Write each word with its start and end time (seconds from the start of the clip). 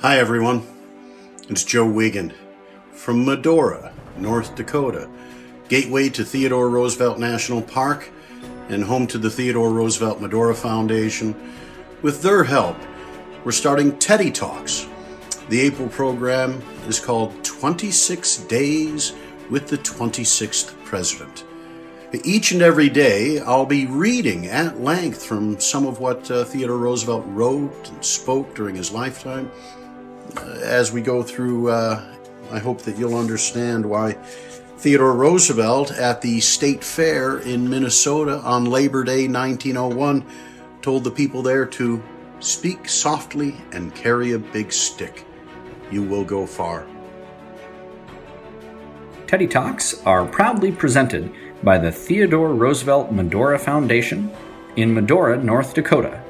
Hi, 0.00 0.20
everyone. 0.20 0.62
It's 1.48 1.64
Joe 1.64 1.84
Wiegand 1.84 2.32
from 2.92 3.24
Medora, 3.24 3.92
North 4.16 4.54
Dakota, 4.54 5.10
gateway 5.68 6.08
to 6.10 6.24
Theodore 6.24 6.70
Roosevelt 6.70 7.18
National 7.18 7.60
Park 7.60 8.08
and 8.68 8.84
home 8.84 9.08
to 9.08 9.18
the 9.18 9.28
Theodore 9.28 9.70
Roosevelt 9.70 10.20
Medora 10.20 10.54
Foundation. 10.54 11.34
With 12.00 12.22
their 12.22 12.44
help, 12.44 12.76
we're 13.44 13.50
starting 13.50 13.98
Teddy 13.98 14.30
Talks. 14.30 14.86
The 15.48 15.62
April 15.62 15.88
program 15.88 16.62
is 16.86 17.00
called 17.00 17.42
26 17.42 18.36
Days 18.44 19.14
with 19.50 19.66
the 19.66 19.78
26th 19.78 20.80
President. 20.84 21.42
Each 22.22 22.52
and 22.52 22.62
every 22.62 22.88
day, 22.88 23.40
I'll 23.40 23.66
be 23.66 23.86
reading 23.86 24.46
at 24.46 24.80
length 24.80 25.26
from 25.26 25.58
some 25.58 25.86
of 25.86 25.98
what 25.98 26.30
uh, 26.30 26.44
Theodore 26.44 26.78
Roosevelt 26.78 27.24
wrote 27.26 27.90
and 27.90 28.04
spoke 28.04 28.54
during 28.54 28.76
his 28.76 28.92
lifetime. 28.92 29.50
As 30.62 30.92
we 30.92 31.00
go 31.00 31.22
through, 31.22 31.70
uh, 31.70 32.04
I 32.50 32.58
hope 32.58 32.82
that 32.82 32.96
you'll 32.96 33.16
understand 33.16 33.84
why 33.84 34.12
Theodore 34.78 35.14
Roosevelt 35.14 35.90
at 35.92 36.20
the 36.20 36.40
State 36.40 36.84
Fair 36.84 37.38
in 37.38 37.68
Minnesota 37.68 38.38
on 38.40 38.64
Labor 38.64 39.04
Day 39.04 39.26
1901 39.26 40.24
told 40.82 41.04
the 41.04 41.10
people 41.10 41.42
there 41.42 41.66
to 41.66 42.02
speak 42.40 42.88
softly 42.88 43.56
and 43.72 43.94
carry 43.94 44.32
a 44.32 44.38
big 44.38 44.72
stick. 44.72 45.24
You 45.90 46.02
will 46.02 46.24
go 46.24 46.46
far. 46.46 46.86
Teddy 49.26 49.46
Talks 49.46 50.00
are 50.06 50.24
proudly 50.24 50.72
presented 50.72 51.32
by 51.62 51.78
the 51.78 51.90
Theodore 51.90 52.54
Roosevelt 52.54 53.10
Medora 53.12 53.58
Foundation 53.58 54.30
in 54.76 54.94
Medora, 54.94 55.36
North 55.36 55.74
Dakota. 55.74 56.22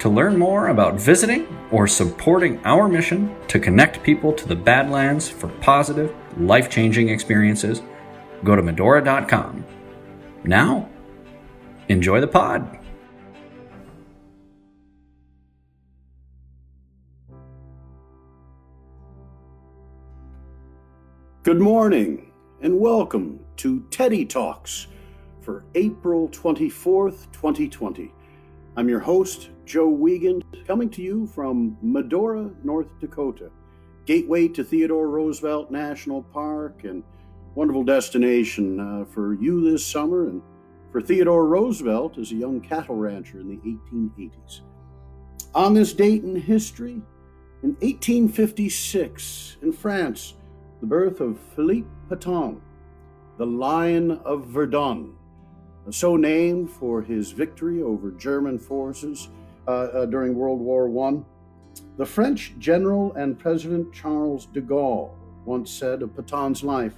To 0.00 0.08
learn 0.08 0.38
more 0.38 0.68
about 0.68 0.94
visiting 0.94 1.46
or 1.70 1.86
supporting 1.86 2.58
our 2.64 2.88
mission 2.88 3.36
to 3.48 3.60
connect 3.60 4.02
people 4.02 4.32
to 4.32 4.48
the 4.48 4.56
Badlands 4.56 5.28
for 5.28 5.48
positive, 5.60 6.14
life 6.38 6.70
changing 6.70 7.10
experiences, 7.10 7.82
go 8.42 8.56
to 8.56 8.62
Medora.com. 8.62 9.62
Now, 10.42 10.88
enjoy 11.88 12.22
the 12.22 12.28
pod. 12.28 12.78
Good 21.42 21.60
morning 21.60 22.32
and 22.62 22.80
welcome 22.80 23.44
to 23.58 23.86
Teddy 23.90 24.24
Talks 24.24 24.86
for 25.42 25.66
April 25.74 26.30
24th, 26.30 27.30
2020. 27.32 28.14
I'm 28.76 28.88
your 28.88 29.00
host, 29.00 29.50
Joe 29.70 29.88
Wiegand, 29.88 30.44
coming 30.66 30.90
to 30.90 31.00
you 31.00 31.28
from 31.28 31.78
Medora, 31.80 32.50
North 32.64 32.88
Dakota, 32.98 33.52
gateway 34.04 34.48
to 34.48 34.64
Theodore 34.64 35.08
Roosevelt 35.08 35.70
National 35.70 36.24
Park 36.24 36.82
and 36.82 37.04
wonderful 37.54 37.84
destination 37.84 38.80
uh, 38.80 39.04
for 39.04 39.34
you 39.34 39.70
this 39.70 39.86
summer 39.86 40.26
and 40.26 40.42
for 40.90 41.00
Theodore 41.00 41.46
Roosevelt 41.46 42.18
as 42.18 42.32
a 42.32 42.34
young 42.34 42.60
cattle 42.60 42.96
rancher 42.96 43.38
in 43.38 43.46
the 43.46 43.58
1880s. 43.92 44.62
On 45.54 45.72
this 45.72 45.92
date 45.92 46.24
in 46.24 46.34
history, 46.34 47.00
in 47.62 47.76
1856, 47.78 49.58
in 49.62 49.72
France, 49.72 50.34
the 50.80 50.86
birth 50.88 51.20
of 51.20 51.38
Philippe 51.54 51.86
Pétain, 52.08 52.60
the 53.38 53.46
Lion 53.46 54.18
of 54.24 54.48
Verdun, 54.48 55.14
so 55.90 56.16
named 56.16 56.72
for 56.72 57.02
his 57.02 57.30
victory 57.30 57.84
over 57.84 58.10
German 58.10 58.58
forces 58.58 59.28
during 59.66 60.34
World 60.34 60.60
War 60.60 60.88
I. 61.08 61.20
The 61.96 62.06
French 62.06 62.54
general 62.58 63.12
and 63.14 63.38
President 63.38 63.92
Charles 63.92 64.46
de 64.46 64.60
Gaulle 64.60 65.14
once 65.44 65.70
said 65.70 66.02
of 66.02 66.10
Petain's 66.10 66.62
life, 66.62 66.94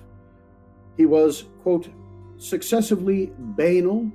he 0.96 1.06
was, 1.06 1.44
quote, 1.62 1.88
successively 2.36 3.32
banal, 3.38 4.10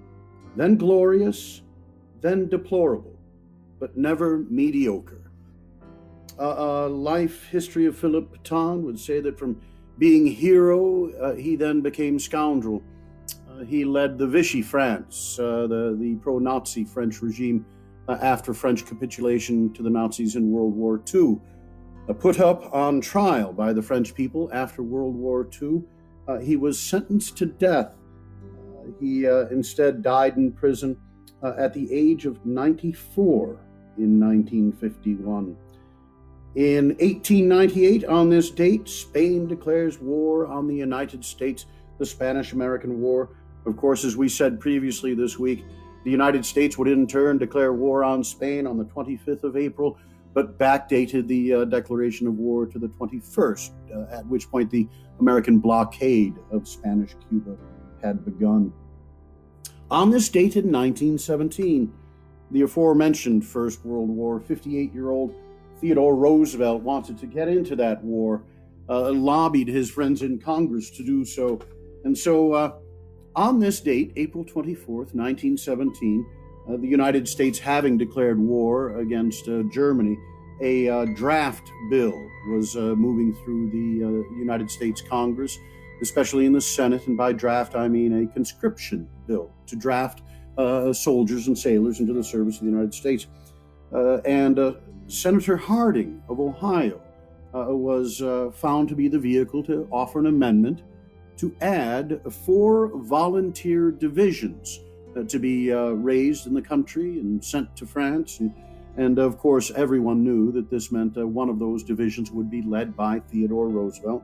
then 0.55 0.75
glorious, 0.75 1.61
then 2.21 2.47
deplorable, 2.47 3.17
but 3.79 3.97
never 3.97 4.39
mediocre. 4.49 5.31
Uh, 6.39 6.85
uh, 6.85 6.89
life 6.89 7.45
history 7.45 7.85
of 7.85 7.97
Philippe 7.97 8.37
Pétain 8.37 8.81
would 8.81 8.99
say 8.99 9.19
that 9.19 9.39
from 9.39 9.59
being 9.97 10.27
hero, 10.27 11.11
uh, 11.13 11.33
he 11.33 11.55
then 11.55 11.81
became 11.81 12.19
scoundrel 12.19 12.83
he 13.65 13.85
led 13.85 14.17
the 14.17 14.27
Vichy 14.27 14.61
France, 14.61 15.39
uh, 15.39 15.67
the, 15.67 15.97
the 15.99 16.15
pro 16.21 16.39
Nazi 16.39 16.83
French 16.83 17.21
regime, 17.21 17.65
uh, 17.65 17.76
Uh, 18.09 18.17
after 18.21 18.53
French 18.53 18.85
capitulation 18.85 19.73
to 19.73 19.83
the 19.83 19.89
Nazis 19.89 20.37
in 20.37 20.49
World 20.49 20.73
War 20.73 21.03
II. 21.13 21.39
Uh, 22.07 22.13
put 22.13 22.39
up 22.39 22.73
on 22.73 23.01
trial 23.01 23.51
by 23.51 23.73
the 23.73 23.81
French 23.81 24.15
people 24.15 24.49
after 24.53 24.81
World 24.81 25.13
War 25.13 25.45
II, 25.61 25.83
uh, 26.29 26.37
he 26.37 26.55
was 26.55 26.79
sentenced 26.79 27.37
to 27.37 27.45
death. 27.45 27.95
Uh, 28.41 28.91
he 29.01 29.25
instead 29.25 30.01
died 30.01 30.37
in 30.37 30.53
prison 30.53 30.97
at 31.43 31.73
the 31.73 31.93
age 31.93 32.25
of 32.25 32.45
94 32.45 33.59
in 33.97 34.17
1951. 34.21 35.57
In 36.55 36.87
1898, 36.99 38.05
on 38.05 38.29
this 38.29 38.49
date, 38.51 38.87
Spain 38.87 39.49
declares 39.49 39.99
war 39.99 40.47
on 40.47 40.65
the 40.65 40.75
United 40.75 41.25
States, 41.25 41.65
the 41.99 42.05
Spanish 42.05 42.53
American 42.53 43.01
War, 43.01 43.35
of 43.65 43.75
course, 43.75 44.05
as 44.05 44.15
we 44.15 44.29
said 44.29 44.61
previously 44.61 45.13
this 45.13 45.37
week, 45.37 45.65
the 46.03 46.11
United 46.11 46.45
States 46.45 46.77
would 46.77 46.87
in 46.87 47.07
turn 47.07 47.37
declare 47.37 47.73
war 47.73 48.03
on 48.03 48.23
Spain 48.23 48.65
on 48.67 48.77
the 48.77 48.85
25th 48.85 49.43
of 49.43 49.57
April, 49.57 49.97
but 50.33 50.57
backdated 50.57 51.27
the 51.27 51.53
uh, 51.53 51.65
declaration 51.65 52.27
of 52.27 52.35
war 52.35 52.65
to 52.65 52.79
the 52.79 52.87
21st, 52.87 53.71
uh, 53.95 54.15
at 54.15 54.25
which 54.27 54.49
point 54.49 54.69
the 54.69 54.87
American 55.19 55.59
blockade 55.59 56.35
of 56.51 56.67
Spanish 56.67 57.15
Cuba 57.27 57.57
had 58.03 58.23
begun. 58.23 58.71
On 59.89 60.11
this 60.11 60.29
date 60.29 60.55
in 60.55 60.71
1917, 60.71 61.91
the 62.51 62.61
aforementioned 62.61 63.45
First 63.45 63.83
World 63.85 64.09
War, 64.09 64.39
58 64.39 64.93
year 64.93 65.09
old 65.09 65.33
Theodore 65.79 66.15
Roosevelt 66.15 66.81
wanted 66.81 67.17
to 67.19 67.25
get 67.25 67.47
into 67.47 67.75
that 67.75 68.03
war, 68.03 68.43
uh, 68.89 69.11
lobbied 69.11 69.67
his 69.67 69.89
friends 69.89 70.21
in 70.21 70.39
Congress 70.39 70.89
to 70.91 71.03
do 71.03 71.25
so. 71.25 71.59
And 72.03 72.17
so 72.17 72.53
uh, 72.53 72.73
on 73.37 73.59
this 73.59 73.79
date, 73.79 74.11
April 74.15 74.43
24th, 74.43 75.13
1917, 75.13 76.25
uh, 76.67 76.77
the 76.77 76.87
United 76.87 77.27
States 77.27 77.59
having 77.59 77.95
declared 77.95 78.39
war 78.39 78.97
against 78.97 79.47
uh, 79.47 79.61
Germany, 79.71 80.17
a 80.59 80.89
uh, 80.89 81.05
draft 81.15 81.71
bill 81.91 82.19
was 82.49 82.75
uh, 82.75 82.95
moving 82.97 83.35
through 83.45 83.69
the 83.69 84.03
uh, 84.03 84.37
United 84.39 84.71
States 84.71 85.03
Congress, 85.07 85.55
especially 86.01 86.47
in 86.47 86.51
the 86.51 86.59
Senate. 86.59 87.05
And 87.05 87.15
by 87.15 87.31
draft, 87.31 87.75
I 87.75 87.87
mean 87.87 88.23
a 88.23 88.33
conscription 88.33 89.07
bill 89.27 89.51
to 89.67 89.75
draft 89.75 90.23
uh, 90.57 90.91
soldiers 90.91 91.45
and 91.45 91.55
sailors 91.55 91.99
into 91.99 92.13
the 92.13 92.23
service 92.23 92.55
of 92.55 92.61
the 92.61 92.71
United 92.71 92.93
States. 92.95 93.27
and 94.25 94.75
Senator 95.05 95.57
Harding 95.57 96.23
of 96.27 96.39
Ohio 96.39 96.99
was 97.53 98.19
found 98.55 98.89
to 98.89 98.95
be 98.95 99.07
the 99.07 99.19
vehicle 99.19 99.63
to 99.63 99.87
offer 99.91 100.17
an 100.17 100.25
amendment 100.25 100.81
to 101.37 101.55
add 101.61 102.21
four 102.31 102.91
volunteer 103.03 103.91
divisions 103.91 104.79
uh, 105.15 105.23
to 105.23 105.39
be 105.39 105.71
uh, 105.71 105.89
raised 105.91 106.47
in 106.47 106.53
the 106.53 106.61
country 106.61 107.19
and 107.19 107.43
sent 107.43 107.75
to 107.75 107.85
France. 107.85 108.39
And, 108.39 108.53
and 108.97 109.19
of 109.19 109.37
course, 109.37 109.71
everyone 109.71 110.23
knew 110.23 110.51
that 110.53 110.69
this 110.69 110.91
meant 110.91 111.17
uh, 111.17 111.27
one 111.27 111.49
of 111.49 111.59
those 111.59 111.83
divisions 111.83 112.31
would 112.31 112.49
be 112.49 112.61
led 112.61 112.95
by 112.95 113.19
Theodore 113.19 113.69
Roosevelt. 113.69 114.23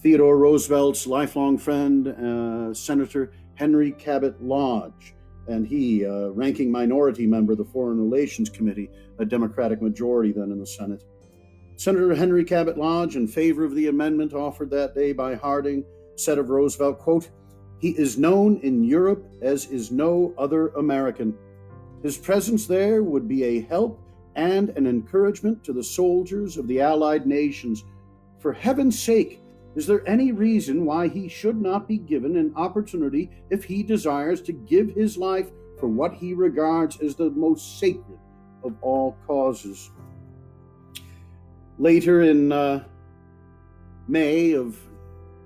Theodore 0.00 0.38
Roosevelt's 0.38 1.06
lifelong 1.06 1.58
friend, 1.58 2.76
Senator 2.76 3.32
Henry 3.54 3.92
Cabot 3.92 4.40
Lodge, 4.42 5.14
and 5.48 5.66
he, 5.66 6.04
uh, 6.04 6.28
ranking 6.28 6.70
minority 6.70 7.26
member 7.26 7.52
of 7.52 7.58
the 7.58 7.64
Foreign 7.64 7.98
Relations 7.98 8.50
Committee, 8.50 8.90
a 9.18 9.24
Democratic 9.24 9.80
majority 9.80 10.32
then 10.32 10.52
in 10.52 10.58
the 10.58 10.66
Senate. 10.66 11.02
Senator 11.76 12.14
Henry 12.14 12.44
Cabot 12.44 12.78
Lodge, 12.78 13.16
in 13.16 13.26
favor 13.26 13.64
of 13.64 13.74
the 13.74 13.88
amendment 13.88 14.32
offered 14.32 14.70
that 14.70 14.94
day 14.94 15.12
by 15.12 15.34
Harding, 15.34 15.84
said 16.16 16.38
of 16.38 16.50
Roosevelt, 16.50 16.98
quote, 16.98 17.30
He 17.78 17.90
is 17.90 18.18
known 18.18 18.58
in 18.62 18.82
Europe 18.82 19.26
as 19.42 19.66
is 19.66 19.90
no 19.90 20.34
other 20.36 20.68
American. 20.68 21.36
His 22.02 22.18
presence 22.18 22.66
there 22.66 23.02
would 23.02 23.28
be 23.28 23.44
a 23.44 23.62
help 23.62 24.00
and 24.34 24.70
an 24.70 24.86
encouragement 24.86 25.64
to 25.64 25.72
the 25.72 25.82
soldiers 25.82 26.56
of 26.56 26.66
the 26.66 26.80
Allied 26.80 27.26
nations. 27.26 27.84
For 28.38 28.52
heaven's 28.52 28.98
sake, 28.98 29.42
is 29.74 29.86
there 29.86 30.06
any 30.08 30.32
reason 30.32 30.86
why 30.86 31.08
he 31.08 31.28
should 31.28 31.60
not 31.60 31.86
be 31.86 31.98
given 31.98 32.36
an 32.36 32.52
opportunity 32.56 33.30
if 33.50 33.64
he 33.64 33.82
desires 33.82 34.40
to 34.42 34.52
give 34.52 34.90
his 34.90 35.18
life 35.18 35.50
for 35.78 35.88
what 35.88 36.14
he 36.14 36.32
regards 36.32 37.00
as 37.00 37.14
the 37.14 37.30
most 37.30 37.78
sacred 37.78 38.18
of 38.62 38.74
all 38.82 39.16
causes? 39.26 39.90
Later 41.78 42.22
in 42.22 42.52
uh, 42.52 42.84
May 44.08 44.52
of 44.52 44.78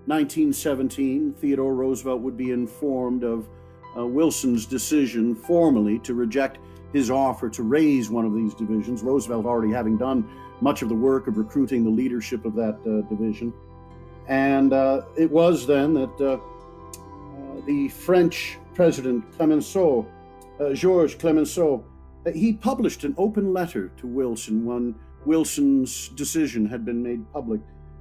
1917, 0.06 1.34
Theodore 1.34 1.74
Roosevelt 1.74 2.20
would 2.20 2.36
be 2.36 2.52
informed 2.52 3.22
of 3.22 3.48
uh, 3.96 4.06
Wilson's 4.06 4.66
decision 4.66 5.34
formally 5.34 5.98
to 6.00 6.14
reject 6.14 6.58
his 6.92 7.10
offer 7.10 7.48
to 7.50 7.62
raise 7.62 8.10
one 8.10 8.24
of 8.24 8.34
these 8.34 8.54
divisions, 8.54 9.02
Roosevelt 9.02 9.46
already 9.46 9.72
having 9.72 9.96
done 9.96 10.28
much 10.60 10.82
of 10.82 10.88
the 10.88 10.94
work 10.94 11.26
of 11.26 11.38
recruiting 11.38 11.84
the 11.84 11.90
leadership 11.90 12.44
of 12.44 12.54
that 12.54 12.78
uh, 12.86 13.08
division. 13.08 13.52
And 14.28 14.72
uh, 14.72 15.02
it 15.16 15.30
was 15.30 15.66
then 15.66 15.94
that 15.94 16.20
uh, 16.20 16.34
uh 16.34 17.60
the 17.66 17.88
French 17.88 18.58
president 18.74 19.30
Clemenceau, 19.36 20.06
uh, 20.60 20.72
Georges 20.72 21.14
Clemenceau, 21.14 21.84
he 22.34 22.52
published 22.52 23.04
an 23.04 23.14
open 23.18 23.52
letter 23.52 23.90
to 23.96 24.06
Wilson 24.06 24.64
when 24.64 24.94
Wilson's 25.24 26.08
decision 26.10 26.66
had 26.66 26.84
been 26.84 27.02
made 27.02 27.30
public, 27.32 27.60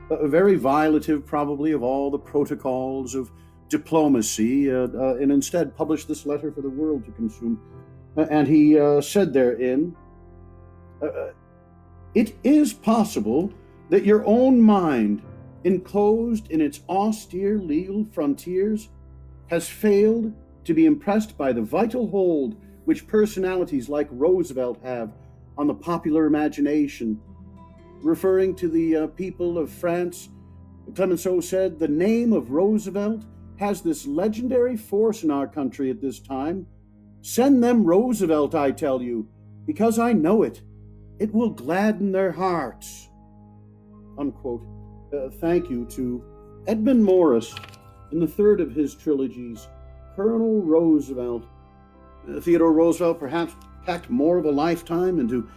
very 0.10 0.58
violative, 0.58 1.26
probably, 1.26 1.72
of 1.72 1.84
all 1.84 2.10
the 2.10 2.20
protocols 2.20 3.16
of 3.16 3.32
diplomacy, 3.70 4.72
uh, 4.72 4.88
uh, 4.88 5.16
and 5.16 5.32
instead 5.32 5.76
published 5.76 6.08
this 6.08 6.26
letter 6.26 6.52
for 6.52 6.62
the 6.62 6.70
world 6.70 7.06
to 7.06 7.12
consume. 7.12 7.62
and 8.16 8.48
he 8.48 8.78
uh, 8.78 9.00
said 9.00 9.32
therein, 9.32 9.96
it 12.16 12.36
is 12.44 12.74
possible 12.74 13.54
that 13.90 14.06
your 14.06 14.26
own 14.26 14.62
mind, 14.62 15.22
enclosed 15.64 16.50
in 16.50 16.62
its 16.62 16.82
austere 16.90 17.58
legal 17.58 18.06
frontiers, 18.12 18.90
has 19.48 19.68
failed 19.68 20.34
to 20.64 20.74
be 20.74 20.86
impressed 20.86 21.38
by 21.38 21.52
the 21.52 21.62
vital 21.62 22.10
hold 22.10 22.56
which 22.86 23.08
personalities 23.08 23.90
like 23.90 24.08
Roosevelt 24.12 24.80
have 24.84 25.14
on 25.58 25.68
the 25.68 25.74
popular 25.74 26.26
imagination. 26.26 27.20
Referring 28.02 28.56
to 28.56 28.70
the 28.70 28.96
uh, 28.96 29.08
people 29.08 29.58
of 29.58 29.70
France, 29.70 30.30
Clemenceau 30.96 31.42
said, 31.42 31.78
The 31.78 31.88
name 31.88 32.32
of 32.32 32.52
Roosevelt 32.52 33.24
has 33.58 33.82
this 33.82 34.06
legendary 34.08 34.78
force 34.78 35.24
in 35.24 35.32
our 35.32 35.48
country 35.48 35.90
at 35.90 36.02
this 36.02 36.20
time. 36.20 36.66
Send 37.22 37.62
them 37.62 37.84
Roosevelt, 37.84 38.56
I 38.56 38.72
tell 38.72 39.02
you, 39.02 39.28
because 39.66 40.00
I 40.00 40.14
know 40.14 40.44
it. 40.44 40.62
It 41.20 41.34
will 41.34 41.50
gladden 41.50 42.14
their 42.14 42.32
hearts. 42.32 43.10
Unquote. 44.18 44.66
Uh, 45.14 45.30
thank 45.30 45.70
you 45.70 45.86
to 45.88 46.24
Edmund 46.68 47.04
Morris 47.04 47.54
in 48.12 48.20
the 48.20 48.28
third 48.28 48.62
of 48.62 48.72
his 48.72 48.96
trilogies, 48.96 49.68
Colonel 50.16 50.62
Roosevelt. 50.62 51.46
Uh, 52.30 52.40
Theodore 52.40 52.72
Roosevelt 52.72 53.20
perhaps 53.20 53.54
packed 53.86 54.10
more 54.10 54.38
of 54.38 54.46
a 54.46 54.52
lifetime 54.52 55.20
into 55.20 55.50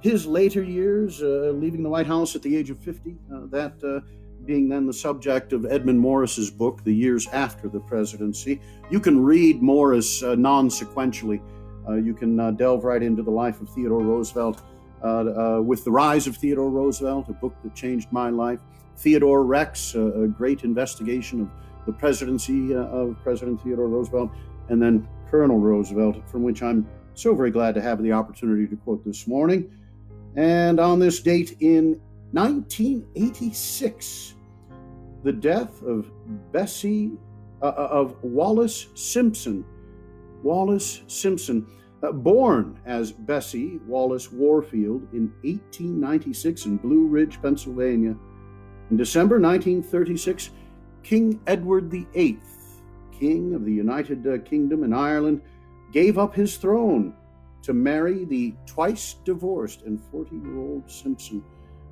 his 0.00 0.26
later 0.26 0.62
years, 0.62 1.22
uh, 1.22 1.52
leaving 1.54 1.82
the 1.82 1.88
White 1.88 2.06
House 2.06 2.36
at 2.36 2.42
the 2.42 2.56
age 2.56 2.70
of 2.70 2.78
50, 2.78 3.16
uh, 3.32 3.40
that 3.46 3.74
uh, 3.82 4.00
being 4.44 4.68
then 4.68 4.86
the 4.86 4.92
subject 4.92 5.52
of 5.52 5.66
Edmund 5.66 5.98
Morris's 5.98 6.50
book, 6.50 6.84
The 6.84 6.94
Years 6.94 7.26
After 7.28 7.68
the 7.68 7.80
Presidency. 7.80 8.60
You 8.90 9.00
can 9.00 9.22
read 9.22 9.60
Morris 9.60 10.22
uh, 10.22 10.34
non 10.34 10.68
sequentially. 10.68 11.40
you 12.02 12.14
can 12.14 12.36
delve 12.56 12.84
right 12.84 13.02
into 13.02 13.22
the 13.22 13.30
life 13.30 13.60
of 13.60 13.68
Theodore 13.70 14.02
Roosevelt 14.02 14.62
uh, 15.02 15.06
uh, 15.06 15.60
with 15.62 15.84
the 15.84 15.90
rise 15.90 16.26
of 16.26 16.36
Theodore 16.36 16.70
Roosevelt, 16.70 17.28
a 17.28 17.32
book 17.32 17.54
that 17.62 17.74
changed 17.74 18.10
my 18.10 18.30
life. 18.30 18.58
Theodore 18.96 19.44
Rex, 19.44 19.94
a 19.94 20.26
great 20.36 20.64
investigation 20.64 21.42
of 21.42 21.50
the 21.86 21.92
presidency 21.92 22.74
uh, 22.74 22.80
of 22.80 23.16
President 23.22 23.62
Theodore 23.62 23.86
Roosevelt, 23.86 24.30
and 24.68 24.82
then 24.82 25.08
Colonel 25.30 25.58
Roosevelt, 25.58 26.28
from 26.28 26.42
which 26.42 26.62
I'm 26.62 26.86
so 27.14 27.34
very 27.34 27.50
glad 27.50 27.74
to 27.76 27.80
have 27.80 28.02
the 28.02 28.12
opportunity 28.12 28.66
to 28.66 28.76
quote 28.76 29.04
this 29.04 29.26
morning. 29.26 29.70
And 30.36 30.78
on 30.78 30.98
this 30.98 31.20
date 31.20 31.56
in 31.60 32.00
1986, 32.32 34.34
the 35.24 35.32
death 35.32 35.82
of 35.82 36.10
Bessie, 36.52 37.12
uh, 37.62 37.66
of 37.66 38.16
Wallis 38.22 38.88
Simpson. 38.94 39.64
Wallis 40.42 41.02
Simpson 41.08 41.66
uh, 42.02 42.12
born 42.12 42.78
as 42.86 43.10
Bessie 43.10 43.80
Wallis 43.86 44.30
Warfield 44.30 45.02
in 45.12 45.32
1896 45.42 46.66
in 46.66 46.76
Blue 46.76 47.06
Ridge, 47.06 47.40
Pennsylvania. 47.42 48.14
In 48.90 48.96
December 48.96 49.40
1936, 49.40 50.50
King 51.02 51.40
Edward 51.46 51.90
VIII, 51.90 52.38
King 53.12 53.54
of 53.54 53.64
the 53.64 53.72
United 53.72 54.26
uh, 54.26 54.38
Kingdom 54.38 54.84
and 54.84 54.94
Ireland, 54.94 55.42
gave 55.92 56.18
up 56.18 56.34
his 56.34 56.56
throne 56.56 57.14
to 57.62 57.72
marry 57.72 58.24
the 58.24 58.54
twice 58.66 59.14
divorced 59.24 59.82
and 59.82 60.00
40 60.10 60.36
year 60.36 60.58
old 60.58 60.90
Simpson. 60.90 61.42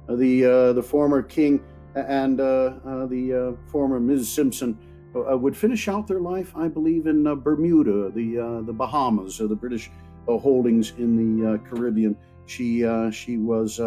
Uh, 0.08 0.16
the, 0.16 0.44
uh, 0.44 0.72
the 0.72 0.82
former 0.82 1.22
king 1.22 1.60
and 1.94 2.40
uh, 2.40 2.74
uh, 2.84 3.06
the 3.06 3.56
former 3.70 3.98
Ms. 3.98 4.30
Simpson 4.30 4.78
uh, 5.14 5.36
would 5.36 5.56
finish 5.56 5.88
out 5.88 6.06
their 6.06 6.20
life, 6.20 6.52
I 6.56 6.68
believe, 6.68 7.06
in 7.06 7.26
uh, 7.26 7.34
Bermuda, 7.34 8.10
the 8.10 8.38
uh, 8.38 8.62
the 8.62 8.72
Bahamas, 8.72 9.38
the 9.38 9.48
British 9.48 9.90
uh, 10.28 10.36
holdings 10.36 10.92
in 10.98 11.16
the 11.16 11.54
uh, 11.54 11.58
Caribbean. 11.58 12.16
She 12.46 12.80
she 13.10 13.38
was 13.38 13.80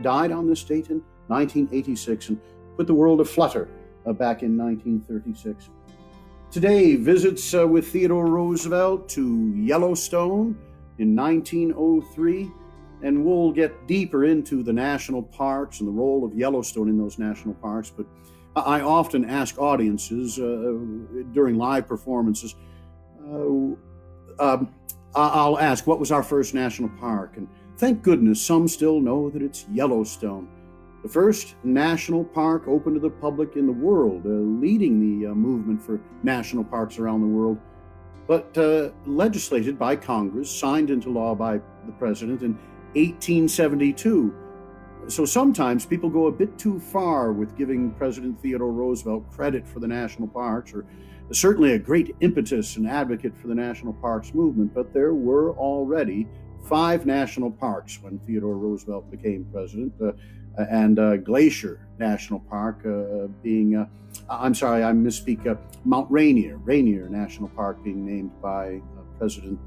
died 0.00 0.30
on 0.30 0.46
this 0.46 0.62
date 0.62 0.90
in 0.90 1.02
1986 1.28 2.28
and 2.28 2.40
put 2.76 2.86
the 2.86 2.94
world 2.94 3.20
aflutter 3.20 3.68
back 4.04 4.42
in 4.42 4.56
1936. 4.56 5.70
Today, 6.52 6.94
visits 6.94 7.52
with 7.52 7.88
Theodore 7.88 8.26
Roosevelt 8.26 9.08
to 9.10 9.52
Yellowstone 9.56 10.56
in 10.98 11.14
1903 11.14 12.50
and 13.02 13.24
we'll 13.24 13.52
get 13.52 13.86
deeper 13.86 14.24
into 14.24 14.62
the 14.62 14.72
national 14.72 15.22
parks 15.22 15.80
and 15.80 15.88
the 15.88 15.92
role 15.92 16.24
of 16.24 16.34
Yellowstone 16.34 16.88
in 16.88 16.96
those 16.96 17.18
national 17.18 17.54
parks. 17.54 17.90
But 17.90 18.06
I 18.56 18.80
often 18.80 19.24
ask 19.28 19.58
audiences 19.58 20.38
uh, 20.38 20.78
during 21.32 21.56
live 21.56 21.86
performances, 21.86 22.54
uh, 23.22 23.74
um, 24.38 24.74
I'll 25.14 25.58
ask, 25.58 25.86
what 25.86 26.00
was 26.00 26.10
our 26.10 26.22
first 26.22 26.54
national 26.54 26.88
park? 27.00 27.36
And 27.36 27.48
thank 27.76 28.02
goodness 28.02 28.40
some 28.40 28.66
still 28.68 29.00
know 29.00 29.30
that 29.30 29.42
it's 29.42 29.66
Yellowstone, 29.72 30.48
the 31.02 31.08
first 31.08 31.54
national 31.64 32.24
park 32.24 32.66
open 32.66 32.94
to 32.94 33.00
the 33.00 33.10
public 33.10 33.56
in 33.56 33.66
the 33.66 33.72
world, 33.72 34.22
uh, 34.24 34.28
leading 34.28 35.20
the 35.20 35.28
uh, 35.28 35.34
movement 35.34 35.82
for 35.82 36.00
national 36.22 36.64
parks 36.64 36.98
around 36.98 37.20
the 37.20 37.26
world, 37.26 37.58
but 38.26 38.56
uh, 38.58 38.90
legislated 39.06 39.78
by 39.78 39.96
Congress, 39.96 40.50
signed 40.50 40.90
into 40.90 41.10
law 41.10 41.34
by 41.34 41.58
the 41.86 41.92
president 41.98 42.42
in 42.42 42.54
1872 42.94 44.34
so 45.08 45.24
sometimes 45.24 45.86
people 45.86 46.10
go 46.10 46.26
a 46.26 46.32
bit 46.32 46.58
too 46.58 46.80
far 46.80 47.32
with 47.32 47.56
giving 47.56 47.92
President 47.92 48.40
Theodore 48.40 48.72
Roosevelt 48.72 49.30
credit 49.30 49.66
for 49.66 49.78
the 49.78 49.86
national 49.86 50.26
parks, 50.26 50.74
or 50.74 50.84
certainly 51.30 51.72
a 51.72 51.78
great 51.78 52.16
impetus 52.20 52.76
and 52.76 52.88
advocate 52.88 53.36
for 53.36 53.46
the 53.46 53.54
national 53.54 53.92
parks 53.92 54.34
movement. 54.34 54.74
But 54.74 54.92
there 54.92 55.14
were 55.14 55.52
already 55.52 56.26
five 56.68 57.06
national 57.06 57.52
parks 57.52 58.00
when 58.02 58.18
Theodore 58.20 58.56
Roosevelt 58.56 59.08
became 59.10 59.46
president, 59.52 59.92
uh, 60.02 60.12
and 60.64 60.98
uh, 60.98 61.16
Glacier 61.16 61.86
National 61.98 62.40
Park 62.40 62.84
uh, 62.86 63.26
being, 63.42 63.76
uh, 63.76 63.86
I'm 64.28 64.54
sorry, 64.54 64.82
I 64.84 64.92
misspeak, 64.92 65.58
Mount 65.84 66.10
Rainier, 66.10 66.56
Rainier 66.58 67.08
National 67.08 67.48
Park 67.50 67.82
being 67.82 68.04
named 68.04 68.30
by 68.40 68.80
President 69.18 69.60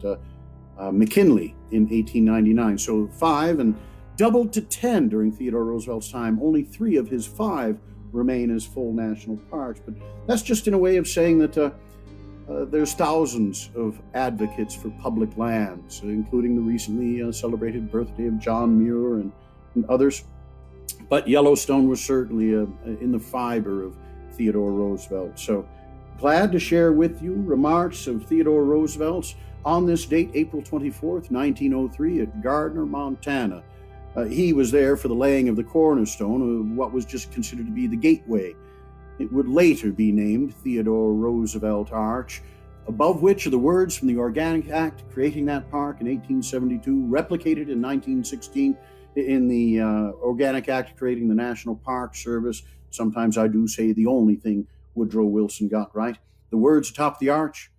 McKinley 0.91 1.55
in 1.71 1.83
1899. 1.87 2.77
So 2.77 3.07
five 3.07 3.59
and 3.59 3.75
doubled 4.19 4.51
to 4.51 4.61
10 4.61 5.07
during 5.07 5.31
Theodore 5.31 5.63
Roosevelt's 5.63 6.11
time. 6.11 6.39
Only 6.41 6.63
three 6.63 6.97
of 6.97 7.07
his 7.07 7.25
five 7.25 7.79
remain 8.11 8.53
as 8.53 8.65
full 8.65 8.91
national 8.91 9.37
parks. 9.49 9.79
But 9.83 9.95
that's 10.27 10.41
just 10.41 10.67
in 10.67 10.73
a 10.73 10.77
way 10.77 10.97
of 10.97 11.07
saying 11.07 11.39
that 11.39 11.57
uh, 11.57 11.71
uh, 12.49 12.65
there's 12.65 12.93
thousands 12.93 13.69
of 13.75 14.01
advocates 14.13 14.75
for 14.75 14.89
public 15.01 15.37
lands, 15.37 16.01
including 16.03 16.55
the 16.55 16.61
recently 16.61 17.21
uh, 17.21 17.31
celebrated 17.31 17.91
birthday 17.91 18.27
of 18.27 18.39
John 18.39 18.77
Muir 18.77 19.21
and, 19.21 19.31
and 19.75 19.85
others. 19.85 20.25
But 21.09 21.27
Yellowstone 21.27 21.89
was 21.89 22.03
certainly 22.03 22.55
uh, 22.55 22.67
in 23.01 23.11
the 23.11 23.19
fiber 23.19 23.83
of 23.83 23.97
Theodore 24.33 24.71
Roosevelt. 24.71 25.39
So 25.39 25.67
glad 26.19 26.51
to 26.51 26.59
share 26.59 26.93
with 26.93 27.21
you 27.21 27.33
remarks 27.33 28.07
of 28.07 28.25
Theodore 28.25 28.63
Roosevelt's 28.63 29.35
on 29.65 29.85
this 29.85 30.05
date, 30.05 30.31
April 30.35 30.61
24th, 30.61 31.31
1903, 31.31 32.21
at 32.21 32.41
Gardiner, 32.41 32.85
Montana. 32.85 33.63
Uh, 34.15 34.25
he 34.25 34.53
was 34.53 34.71
there 34.71 34.95
for 34.95 35.07
the 35.07 35.15
laying 35.15 35.49
of 35.49 35.55
the 35.55 35.63
cornerstone 35.63 36.41
of 36.41 36.77
what 36.77 36.93
was 36.93 37.05
just 37.05 37.31
considered 37.31 37.65
to 37.65 37.71
be 37.71 37.87
the 37.87 37.95
gateway. 37.95 38.55
It 39.19 39.31
would 39.33 39.47
later 39.47 39.91
be 39.91 40.11
named 40.11 40.55
Theodore 40.55 41.13
Roosevelt 41.13 41.91
Arch, 41.91 42.41
above 42.87 43.21
which 43.21 43.45
are 43.45 43.51
the 43.51 43.59
words 43.59 43.97
from 43.97 44.07
the 44.07 44.17
Organic 44.17 44.69
Act 44.69 45.03
creating 45.11 45.45
that 45.45 45.69
park 45.69 46.01
in 46.01 46.07
1872, 46.07 46.91
replicated 47.07 47.67
in 47.67 47.81
1916 47.81 48.77
in 49.15 49.47
the 49.47 49.79
uh, 49.81 50.11
Organic 50.21 50.69
Act 50.69 50.97
creating 50.97 51.29
the 51.29 51.35
National 51.35 51.75
Park 51.75 52.15
Service. 52.15 52.63
Sometimes 52.91 53.37
I 53.37 53.47
do 53.47 53.67
say 53.67 53.91
the 53.91 54.05
only 54.05 54.35
thing 54.35 54.67
Woodrow 54.95 55.25
Wilson 55.25 55.67
got 55.67 55.95
right. 55.95 56.17
The 56.49 56.57
words 56.57 56.89
atop 56.89 57.19
the 57.19 57.29
arch 57.29 57.71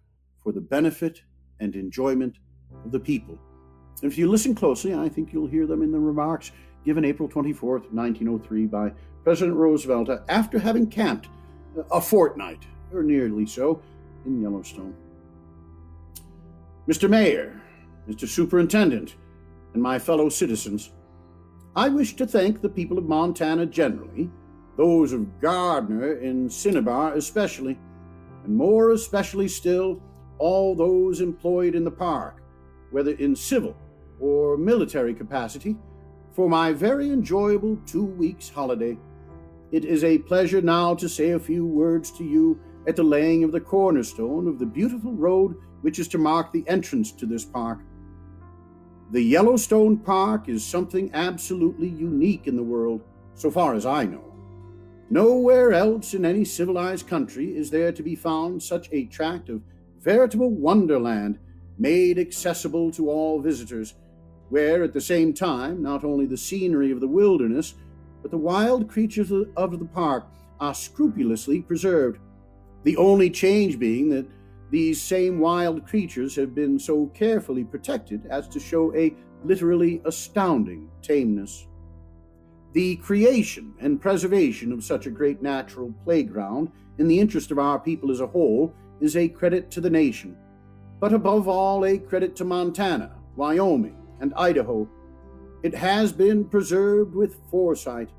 for 0.42 0.52
the 0.52 0.60
benefit 0.60 1.22
and 1.58 1.75
enjoyment 1.75 2.38
of 2.84 2.92
the 2.92 3.00
people. 3.00 3.38
If 4.02 4.16
you 4.16 4.30
listen 4.30 4.54
closely, 4.54 4.94
I 4.94 5.08
think 5.08 5.32
you'll 5.32 5.46
hear 5.46 5.66
them 5.66 5.82
in 5.82 5.92
the 5.92 5.99
remarks 5.99 6.52
given 6.84 7.04
April 7.04 7.28
24th, 7.28 7.92
1903, 7.92 8.66
by 8.66 8.92
President 9.22 9.56
Roosevelt 9.56 10.08
after 10.28 10.58
having 10.58 10.87
camped 10.87 11.28
a 11.92 12.00
fortnight, 12.00 12.64
or 12.92 13.02
nearly 13.02 13.46
so, 13.46 13.82
in 14.25 14.40
Yellowstone. 14.40 14.94
Mr. 16.88 17.08
Mayor, 17.08 17.60
Mr. 18.08 18.26
Superintendent, 18.26 19.16
and 19.75 19.82
my 19.82 19.99
fellow 19.99 20.28
citizens, 20.28 20.90
I 21.76 21.88
wish 21.88 22.16
to 22.16 22.26
thank 22.26 22.60
the 22.60 22.68
people 22.68 22.98
of 22.98 23.04
Montana 23.04 23.64
generally, 23.64 24.28
those 24.76 25.12
of 25.12 25.40
Gardiner 25.40 26.14
and 26.14 26.52
Cinnabar 26.52 27.14
especially, 27.14 27.78
and 28.44 28.56
more 28.56 28.90
especially 28.90 29.46
still, 29.46 30.02
all 30.38 30.74
those 30.74 31.20
employed 31.20 31.76
in 31.76 31.84
the 31.84 31.90
park, 31.90 32.42
whether 32.90 33.12
in 33.12 33.36
civil 33.36 33.76
or 34.18 34.56
military 34.56 35.14
capacity, 35.14 35.76
for 36.32 36.48
my 36.48 36.72
very 36.72 37.10
enjoyable 37.10 37.78
two 37.86 38.04
weeks' 38.04 38.48
holiday. 38.48 38.98
It 39.70 39.84
is 39.84 40.02
a 40.02 40.18
pleasure 40.18 40.60
now 40.60 40.94
to 40.96 41.08
say 41.08 41.30
a 41.30 41.38
few 41.38 41.64
words 41.64 42.10
to 42.12 42.24
you 42.24 42.58
at 42.88 42.96
the 42.96 43.04
laying 43.04 43.44
of 43.44 43.52
the 43.52 43.60
cornerstone 43.60 44.48
of 44.48 44.58
the 44.58 44.66
beautiful 44.66 45.12
road 45.12 45.54
which 45.82 45.98
is 45.98 46.08
to 46.08 46.18
mark 46.18 46.52
the 46.52 46.64
entrance 46.68 47.12
to 47.12 47.26
this 47.26 47.44
park. 47.44 47.78
The 49.12 49.20
Yellowstone 49.20 49.96
Park 49.96 50.48
is 50.48 50.64
something 50.64 51.10
absolutely 51.14 51.88
unique 51.88 52.46
in 52.46 52.54
the 52.54 52.62
world, 52.62 53.00
so 53.34 53.50
far 53.50 53.74
as 53.74 53.84
I 53.84 54.04
know. 54.04 54.22
Nowhere 55.10 55.72
else 55.72 56.14
in 56.14 56.24
any 56.24 56.44
civilized 56.44 57.08
country 57.08 57.56
is 57.56 57.70
there 57.70 57.90
to 57.90 58.04
be 58.04 58.14
found 58.14 58.62
such 58.62 58.88
a 58.92 59.06
tract 59.06 59.48
of 59.48 59.62
veritable 59.98 60.52
wonderland 60.52 61.40
made 61.76 62.20
accessible 62.20 62.92
to 62.92 63.10
all 63.10 63.40
visitors, 63.40 63.94
where 64.48 64.84
at 64.84 64.92
the 64.92 65.00
same 65.00 65.32
time 65.34 65.82
not 65.82 66.04
only 66.04 66.26
the 66.26 66.36
scenery 66.36 66.92
of 66.92 67.00
the 67.00 67.08
wilderness, 67.08 67.74
but 68.22 68.30
the 68.30 68.38
wild 68.38 68.88
creatures 68.88 69.32
of 69.56 69.76
the 69.80 69.86
park 69.86 70.26
are 70.60 70.74
scrupulously 70.74 71.62
preserved. 71.62 72.20
The 72.84 72.96
only 72.96 73.28
change 73.28 73.76
being 73.80 74.08
that 74.10 74.26
these 74.70 75.02
same 75.02 75.40
wild 75.40 75.86
creatures 75.86 76.36
have 76.36 76.54
been 76.54 76.78
so 76.78 77.06
carefully 77.06 77.64
protected 77.64 78.26
as 78.26 78.48
to 78.48 78.60
show 78.60 78.94
a 78.94 79.14
literally 79.44 80.00
astounding 80.04 80.88
tameness. 81.02 81.66
The 82.72 82.96
creation 82.96 83.74
and 83.80 84.00
preservation 84.00 84.70
of 84.70 84.84
such 84.84 85.06
a 85.06 85.10
great 85.10 85.42
natural 85.42 85.92
playground, 86.04 86.70
in 86.98 87.08
the 87.08 87.18
interest 87.18 87.50
of 87.50 87.58
our 87.58 87.80
people 87.80 88.12
as 88.12 88.20
a 88.20 88.26
whole, 88.26 88.72
is 89.00 89.16
a 89.16 89.28
credit 89.28 89.70
to 89.72 89.80
the 89.80 89.90
nation, 89.90 90.36
but 91.00 91.12
above 91.12 91.48
all, 91.48 91.84
a 91.84 91.98
credit 91.98 92.36
to 92.36 92.44
Montana, 92.44 93.16
Wyoming, 93.34 93.96
and 94.20 94.34
Idaho. 94.34 94.88
It 95.62 95.74
has 95.74 96.12
been 96.12 96.44
preserved 96.44 97.14
with 97.14 97.40
foresight. 97.50 98.10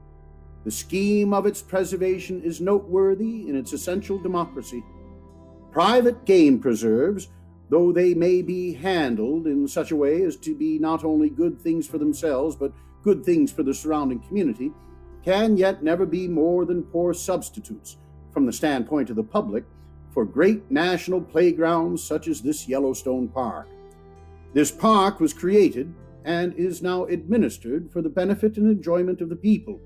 The 0.65 0.71
scheme 0.71 1.33
of 1.33 1.45
its 1.45 1.61
preservation 1.61 2.41
is 2.41 2.59
noteworthy 2.59 3.47
in 3.47 3.55
its 3.55 3.71
essential 3.71 4.17
democracy. 4.17 4.83
Private 5.71 6.25
game 6.25 6.59
preserves, 6.59 7.29
though 7.69 7.93
they 7.93 8.13
may 8.13 8.41
be 8.41 8.73
handled 8.73 9.47
in 9.47 9.67
such 9.67 9.91
a 9.91 9.95
way 9.95 10.21
as 10.23 10.35
to 10.37 10.53
be 10.53 10.77
not 10.77 11.05
only 11.05 11.29
good 11.29 11.61
things 11.61 11.87
for 11.87 11.97
themselves, 11.97 12.57
but 12.57 12.73
good 13.03 13.23
things 13.23 13.53
for 13.53 13.63
the 13.63 13.73
surrounding 13.73 14.19
community, 14.19 14.71
can 15.23 15.55
yet 15.55 15.81
never 15.81 16.05
be 16.05 16.27
more 16.27 16.65
than 16.65 16.83
poor 16.83 17.13
substitutes, 17.13 17.97
from 18.33 18.45
the 18.45 18.51
standpoint 18.51 19.09
of 19.09 19.15
the 19.15 19.23
public, 19.23 19.63
for 20.09 20.25
great 20.25 20.69
national 20.69 21.21
playgrounds 21.21 22.03
such 22.03 22.27
as 22.27 22.41
this 22.41 22.67
Yellowstone 22.67 23.29
Park. 23.29 23.69
This 24.53 24.71
park 24.71 25.21
was 25.21 25.33
created 25.33 25.93
and 26.25 26.53
is 26.55 26.81
now 26.81 27.05
administered 27.05 27.89
for 27.91 28.01
the 28.01 28.09
benefit 28.09 28.57
and 28.57 28.69
enjoyment 28.69 29.21
of 29.21 29.29
the 29.29 29.35
people 29.37 29.79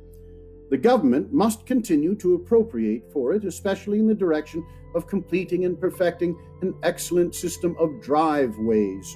the 0.75 0.81
government 0.81 1.31
must 1.31 1.65
continue 1.65 2.13
to 2.15 2.35
appropriate 2.35 3.09
for 3.13 3.31
it, 3.31 3.45
especially 3.45 3.97
in 3.97 4.07
the 4.07 4.13
direction 4.13 4.61
of 4.93 5.07
completing 5.07 5.63
and 5.63 5.79
perfecting 5.79 6.37
an 6.61 6.73
excellent 6.83 7.33
system 7.33 7.77
of 7.79 8.01
driveways. 8.01 9.15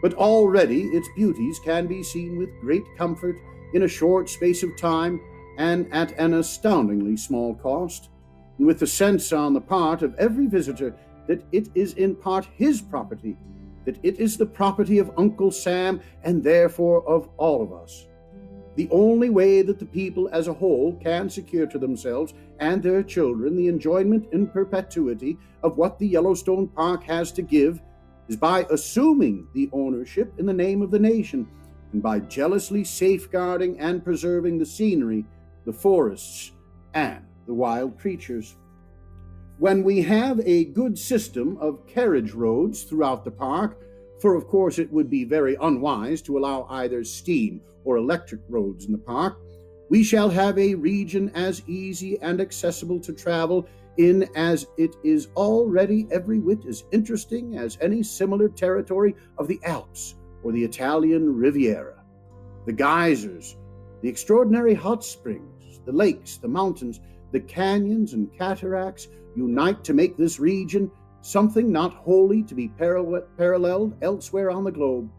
But 0.00 0.14
already 0.14 0.84
its 0.84 1.06
beauties 1.14 1.60
can 1.62 1.86
be 1.86 2.02
seen 2.02 2.38
with 2.38 2.58
great 2.62 2.84
comfort 2.96 3.36
in 3.74 3.82
a 3.82 3.88
short 3.88 4.30
space 4.30 4.62
of 4.62 4.74
time 4.78 5.20
and 5.58 5.86
at 5.92 6.18
an 6.18 6.32
astoundingly 6.32 7.18
small 7.18 7.54
cost, 7.56 8.08
and 8.56 8.66
with 8.66 8.78
the 8.78 8.86
sense 8.86 9.34
on 9.34 9.52
the 9.52 9.60
part 9.60 10.00
of 10.00 10.14
every 10.14 10.46
visitor 10.46 10.96
that 11.26 11.44
it 11.52 11.68
is 11.74 11.92
in 11.92 12.16
part 12.16 12.48
his 12.54 12.80
property, 12.80 13.36
that 13.84 13.98
it 14.02 14.18
is 14.18 14.38
the 14.38 14.46
property 14.46 14.98
of 14.98 15.12
Uncle 15.18 15.50
Sam 15.50 16.00
and 16.24 16.42
therefore 16.42 17.06
of 17.06 17.28
all 17.36 17.62
of 17.62 17.70
us. 17.70 18.06
The 18.80 18.88
only 18.92 19.28
way 19.28 19.60
that 19.60 19.78
the 19.78 19.84
people 19.84 20.30
as 20.32 20.48
a 20.48 20.54
whole 20.54 20.94
can 21.02 21.28
secure 21.28 21.66
to 21.66 21.78
themselves 21.78 22.32
and 22.60 22.82
their 22.82 23.02
children 23.02 23.54
the 23.54 23.68
enjoyment 23.68 24.32
in 24.32 24.46
perpetuity 24.46 25.36
of 25.62 25.76
what 25.76 25.98
the 25.98 26.08
Yellowstone 26.08 26.66
Park 26.66 27.04
has 27.04 27.30
to 27.32 27.42
give 27.42 27.82
is 28.28 28.36
by 28.36 28.66
assuming 28.70 29.46
the 29.52 29.68
ownership 29.74 30.32
in 30.38 30.46
the 30.46 30.54
name 30.54 30.80
of 30.80 30.90
the 30.90 30.98
nation 30.98 31.46
and 31.92 32.02
by 32.02 32.20
jealously 32.20 32.82
safeguarding 32.82 33.78
and 33.78 34.02
preserving 34.02 34.56
the 34.56 34.64
scenery, 34.64 35.26
the 35.66 35.74
forests, 35.74 36.52
and 36.94 37.22
the 37.46 37.52
wild 37.52 37.98
creatures. 37.98 38.56
When 39.58 39.84
we 39.84 40.00
have 40.00 40.40
a 40.46 40.64
good 40.64 40.98
system 40.98 41.58
of 41.58 41.86
carriage 41.86 42.32
roads 42.32 42.84
throughout 42.84 43.26
the 43.26 43.30
park, 43.30 43.76
for 44.22 44.36
of 44.36 44.48
course 44.48 44.78
it 44.78 44.90
would 44.90 45.10
be 45.10 45.24
very 45.24 45.58
unwise 45.60 46.22
to 46.22 46.38
allow 46.38 46.66
either 46.70 47.04
steam 47.04 47.60
or 47.84 47.96
electric 47.96 48.40
roads 48.48 48.86
in 48.86 48.92
the 48.92 48.98
park, 48.98 49.38
we 49.88 50.02
shall 50.02 50.30
have 50.30 50.58
a 50.58 50.74
region 50.74 51.30
as 51.34 51.62
easy 51.66 52.18
and 52.20 52.40
accessible 52.40 53.00
to 53.00 53.12
travel 53.12 53.68
in 53.96 54.28
as 54.36 54.66
it 54.78 54.94
is 55.02 55.28
already 55.36 56.06
every 56.12 56.38
whit 56.38 56.64
as 56.64 56.84
interesting 56.92 57.58
as 57.58 57.76
any 57.80 58.02
similar 58.02 58.48
territory 58.48 59.14
of 59.38 59.48
the 59.48 59.60
Alps 59.64 60.14
or 60.42 60.52
the 60.52 60.64
Italian 60.64 61.34
Riviera. 61.34 62.04
The 62.66 62.72
geysers, 62.72 63.56
the 64.00 64.08
extraordinary 64.08 64.74
hot 64.74 65.04
springs, 65.04 65.80
the 65.84 65.92
lakes, 65.92 66.36
the 66.36 66.48
mountains, 66.48 67.00
the 67.32 67.40
canyons 67.40 68.12
and 68.12 68.32
cataracts 68.36 69.08
unite 69.36 69.84
to 69.84 69.94
make 69.94 70.16
this 70.16 70.38
region 70.38 70.90
something 71.20 71.70
not 71.70 71.92
wholly 71.92 72.42
to 72.44 72.54
be 72.54 72.68
paralleled 73.36 73.96
elsewhere 74.02 74.50
on 74.50 74.64
the 74.64 74.72
globe. 74.72 75.10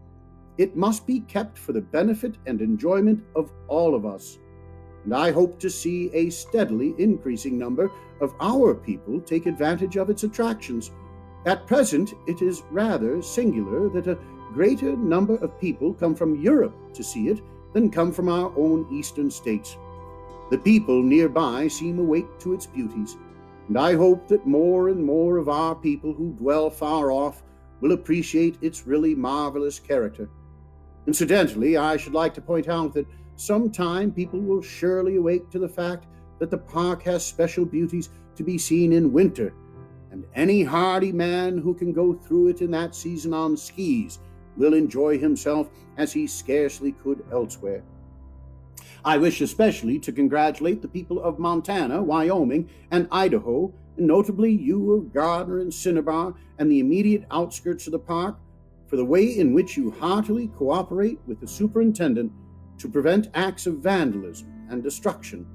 It 0.57 0.75
must 0.75 1.07
be 1.07 1.21
kept 1.21 1.57
for 1.57 1.73
the 1.73 1.81
benefit 1.81 2.35
and 2.45 2.61
enjoyment 2.61 3.23
of 3.35 3.51
all 3.67 3.95
of 3.95 4.05
us. 4.05 4.37
And 5.03 5.15
I 5.15 5.31
hope 5.31 5.59
to 5.59 5.69
see 5.69 6.11
a 6.13 6.29
steadily 6.29 6.93
increasing 6.97 7.57
number 7.57 7.89
of 8.19 8.35
our 8.39 8.75
people 8.75 9.19
take 9.19 9.45
advantage 9.45 9.97
of 9.97 10.09
its 10.09 10.23
attractions. 10.23 10.91
At 11.45 11.65
present, 11.65 12.13
it 12.27 12.41
is 12.41 12.63
rather 12.69 13.21
singular 13.21 13.89
that 13.89 14.07
a 14.07 14.19
greater 14.53 14.95
number 14.95 15.35
of 15.37 15.59
people 15.59 15.93
come 15.93 16.13
from 16.13 16.41
Europe 16.41 16.75
to 16.93 17.03
see 17.03 17.29
it 17.29 17.41
than 17.73 17.89
come 17.89 18.11
from 18.11 18.29
our 18.29 18.53
own 18.57 18.85
eastern 18.93 19.31
states. 19.31 19.77
The 20.51 20.57
people 20.57 21.01
nearby 21.01 21.67
seem 21.69 21.97
awake 21.97 22.37
to 22.39 22.53
its 22.53 22.67
beauties, 22.67 23.15
and 23.69 23.79
I 23.79 23.95
hope 23.95 24.27
that 24.27 24.45
more 24.45 24.89
and 24.89 25.03
more 25.03 25.37
of 25.37 25.47
our 25.47 25.73
people 25.73 26.13
who 26.13 26.33
dwell 26.33 26.69
far 26.69 27.09
off 27.11 27.41
will 27.79 27.93
appreciate 27.93 28.57
its 28.61 28.85
really 28.85 29.15
marvelous 29.15 29.79
character. 29.79 30.29
Incidentally, 31.07 31.77
I 31.77 31.97
should 31.97 32.13
like 32.13 32.33
to 32.35 32.41
point 32.41 32.67
out 32.67 32.93
that 32.93 33.07
sometime 33.35 34.11
people 34.11 34.39
will 34.39 34.61
surely 34.61 35.15
awake 35.15 35.49
to 35.49 35.59
the 35.59 35.69
fact 35.69 36.05
that 36.39 36.51
the 36.51 36.57
park 36.57 37.03
has 37.03 37.25
special 37.25 37.65
beauties 37.65 38.09
to 38.35 38.43
be 38.43 38.57
seen 38.57 38.93
in 38.93 39.11
winter, 39.13 39.53
and 40.11 40.25
any 40.35 40.63
hardy 40.63 41.11
man 41.11 41.57
who 41.57 41.73
can 41.73 41.91
go 41.91 42.13
through 42.13 42.49
it 42.49 42.61
in 42.61 42.71
that 42.71 42.95
season 42.95 43.33
on 43.33 43.57
skis 43.57 44.19
will 44.57 44.73
enjoy 44.73 45.17
himself 45.17 45.69
as 45.97 46.11
he 46.11 46.27
scarcely 46.27 46.91
could 46.91 47.23
elsewhere. 47.31 47.83
I 49.03 49.17
wish 49.17 49.41
especially 49.41 49.97
to 49.99 50.11
congratulate 50.11 50.81
the 50.81 50.87
people 50.87 51.21
of 51.21 51.39
Montana, 51.39 52.01
Wyoming, 52.03 52.69
and 52.91 53.07
Idaho, 53.11 53.73
and 53.97 54.05
notably 54.05 54.51
you 54.51 54.93
of 54.93 55.13
Gardiner 55.13 55.59
and 55.59 55.73
Cinnabar 55.73 56.35
and 56.59 56.71
the 56.71 56.79
immediate 56.79 57.25
outskirts 57.31 57.87
of 57.87 57.93
the 57.93 57.99
park, 57.99 58.37
for 58.91 58.97
the 58.97 59.05
way 59.05 59.39
in 59.39 59.53
which 59.53 59.77
you 59.77 59.89
heartily 59.89 60.49
cooperate 60.49 61.17
with 61.25 61.39
the 61.39 61.47
superintendent 61.47 62.29
to 62.77 62.89
prevent 62.89 63.29
acts 63.33 63.65
of 63.65 63.77
vandalism 63.77 64.67
and 64.69 64.83
destruction. 64.83 65.47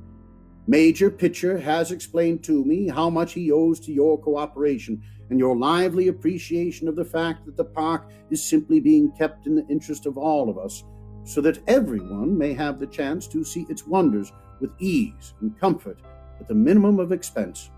Major 0.67 1.11
Pitcher 1.11 1.59
has 1.59 1.93
explained 1.93 2.43
to 2.45 2.65
me 2.65 2.89
how 2.89 3.11
much 3.11 3.35
he 3.35 3.53
owes 3.53 3.79
to 3.81 3.93
your 3.93 4.19
cooperation 4.19 5.03
and 5.29 5.39
your 5.39 5.55
lively 5.55 6.09
appreciation 6.09 6.89
of 6.89 6.97
the 6.97 7.05
fact 7.05 7.45
that 7.45 7.59
the 7.59 7.65
park 7.65 8.11
is 8.31 8.43
simply 8.43 8.81
being 8.81 9.13
kept 9.13 9.47
in 9.47 9.55
the 9.55 9.67
interest 9.69 10.07
of 10.07 10.17
all 10.17 10.49
of 10.49 10.57
us 10.57 10.85
so 11.25 11.43
that 11.43 11.63
everyone 11.69 12.39
may 12.39 12.55
have 12.55 12.81
the 12.81 12.87
chance 12.87 13.27
to 13.27 13.45
see 13.45 13.67
its 13.69 13.87
wonders 13.87 14.33
with 14.61 14.71
ease 14.79 15.35
and 15.43 15.61
comfort 15.61 16.01
at 16.41 16.49
the 16.49 16.55
minimum 16.55 16.99
of 16.99 17.13
expense. 17.13 17.71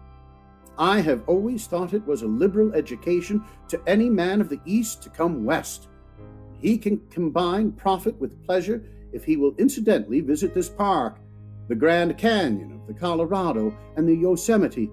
I 0.78 1.00
have 1.00 1.28
always 1.28 1.66
thought 1.66 1.92
it 1.92 2.06
was 2.06 2.22
a 2.22 2.28
liberal 2.28 2.72
education 2.72 3.44
to 3.68 3.82
any 3.88 4.08
man 4.08 4.40
of 4.40 4.48
the 4.48 4.60
East 4.64 5.02
to 5.02 5.10
come 5.10 5.44
West. 5.44 5.88
He 6.60 6.78
can 6.78 7.00
combine 7.10 7.72
profit 7.72 8.16
with 8.20 8.44
pleasure 8.46 8.84
if 9.12 9.24
he 9.24 9.36
will 9.36 9.56
incidentally 9.58 10.20
visit 10.20 10.54
this 10.54 10.68
park, 10.68 11.18
the 11.66 11.74
Grand 11.74 12.16
Canyon 12.16 12.72
of 12.72 12.86
the 12.86 12.94
Colorado, 12.94 13.76
and 13.96 14.08
the 14.08 14.14
Yosemite, 14.14 14.90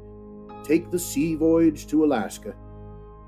take 0.63 0.89
the 0.89 0.97
sea 0.97 1.35
voyage 1.35 1.85
to 1.87 2.03
Alaska. 2.03 2.55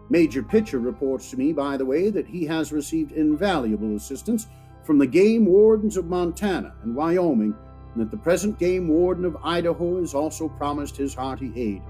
Major 0.10 0.42
Pitcher 0.42 0.80
reports 0.80 1.30
to 1.30 1.38
me, 1.38 1.54
by 1.54 1.78
the 1.78 1.86
way, 1.86 2.10
that 2.10 2.26
he 2.26 2.46
has 2.46 2.72
received 2.72 3.12
invaluable 3.12 3.96
assistance 3.96 4.48
from 4.84 4.98
the 4.98 5.06
game 5.06 5.46
wardens 5.46 5.96
of 5.96 6.06
Montana 6.06 6.74
and 6.82 6.96
Wyoming, 6.96 7.54
and 7.94 8.02
that 8.02 8.10
the 8.10 8.18
present 8.18 8.58
game 8.58 8.88
warden 8.88 9.26
of 9.26 9.38
Idaho 9.44 10.00
has 10.00 10.16
also 10.16 10.48
promised 10.48 10.98
his 10.98 11.14
hearty 11.14 11.52
aid. 11.56 11.84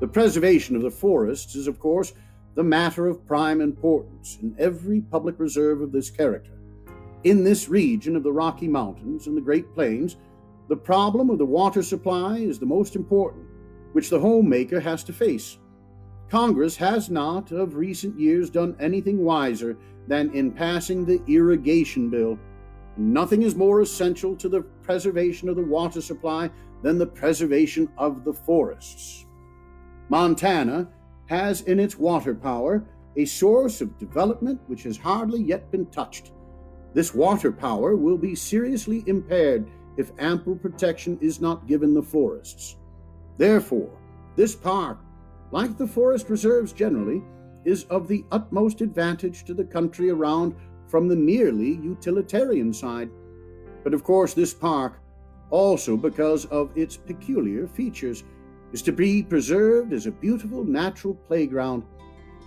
The 0.00 0.08
preservation 0.08 0.76
of 0.76 0.82
the 0.82 0.90
forests 0.90 1.54
is, 1.54 1.66
of 1.66 1.78
course, 1.78 2.12
the 2.54 2.62
matter 2.62 3.06
of 3.06 3.26
prime 3.26 3.60
importance 3.60 4.38
in 4.42 4.54
every 4.58 5.00
public 5.00 5.38
reserve 5.38 5.80
of 5.80 5.92
this 5.92 6.10
character. 6.10 6.52
In 7.24 7.42
this 7.42 7.68
region 7.68 8.16
of 8.16 8.22
the 8.22 8.32
Rocky 8.32 8.68
Mountains 8.68 9.26
and 9.26 9.36
the 9.36 9.40
Great 9.40 9.72
Plains, 9.72 10.16
the 10.68 10.76
problem 10.76 11.30
of 11.30 11.38
the 11.38 11.46
water 11.46 11.82
supply 11.82 12.38
is 12.38 12.58
the 12.58 12.66
most 12.66 12.96
important, 12.96 13.46
which 13.92 14.10
the 14.10 14.20
homemaker 14.20 14.80
has 14.80 15.04
to 15.04 15.12
face. 15.12 15.58
Congress 16.28 16.76
has 16.76 17.10
not, 17.10 17.52
of 17.52 17.76
recent 17.76 18.18
years, 18.18 18.50
done 18.50 18.76
anything 18.80 19.24
wiser 19.24 19.76
than 20.08 20.34
in 20.34 20.50
passing 20.50 21.04
the 21.04 21.22
irrigation 21.26 22.10
bill. 22.10 22.38
Nothing 22.96 23.42
is 23.42 23.54
more 23.54 23.80
essential 23.80 24.36
to 24.36 24.48
the 24.48 24.62
preservation 24.82 25.48
of 25.48 25.56
the 25.56 25.62
water 25.62 26.00
supply 26.00 26.50
than 26.82 26.98
the 26.98 27.06
preservation 27.06 27.88
of 27.98 28.24
the 28.24 28.32
forests. 28.32 29.23
Montana 30.08 30.88
has 31.26 31.62
in 31.62 31.80
its 31.80 31.98
water 31.98 32.34
power 32.34 32.84
a 33.16 33.24
source 33.24 33.80
of 33.80 33.98
development 33.98 34.60
which 34.66 34.82
has 34.82 34.96
hardly 34.96 35.42
yet 35.42 35.70
been 35.70 35.86
touched. 35.86 36.32
This 36.92 37.14
water 37.14 37.50
power 37.50 37.96
will 37.96 38.18
be 38.18 38.34
seriously 38.34 39.02
impaired 39.06 39.68
if 39.96 40.12
ample 40.18 40.56
protection 40.56 41.18
is 41.20 41.40
not 41.40 41.66
given 41.66 41.94
the 41.94 42.02
forests. 42.02 42.76
Therefore, 43.38 43.90
this 44.36 44.54
park, 44.54 44.98
like 45.50 45.76
the 45.76 45.86
forest 45.86 46.28
reserves 46.28 46.72
generally, 46.72 47.22
is 47.64 47.84
of 47.84 48.08
the 48.08 48.24
utmost 48.30 48.80
advantage 48.80 49.44
to 49.44 49.54
the 49.54 49.64
country 49.64 50.10
around 50.10 50.54
from 50.86 51.08
the 51.08 51.16
merely 51.16 51.76
utilitarian 51.82 52.72
side. 52.72 53.10
But 53.82 53.94
of 53.94 54.04
course, 54.04 54.34
this 54.34 54.52
park, 54.52 55.00
also 55.50 55.96
because 55.96 56.44
of 56.46 56.76
its 56.76 56.96
peculiar 56.96 57.66
features, 57.66 58.24
is 58.74 58.82
to 58.82 58.90
be 58.90 59.22
preserved 59.22 59.92
as 59.92 60.06
a 60.06 60.10
beautiful 60.10 60.64
natural 60.64 61.14
playground. 61.14 61.84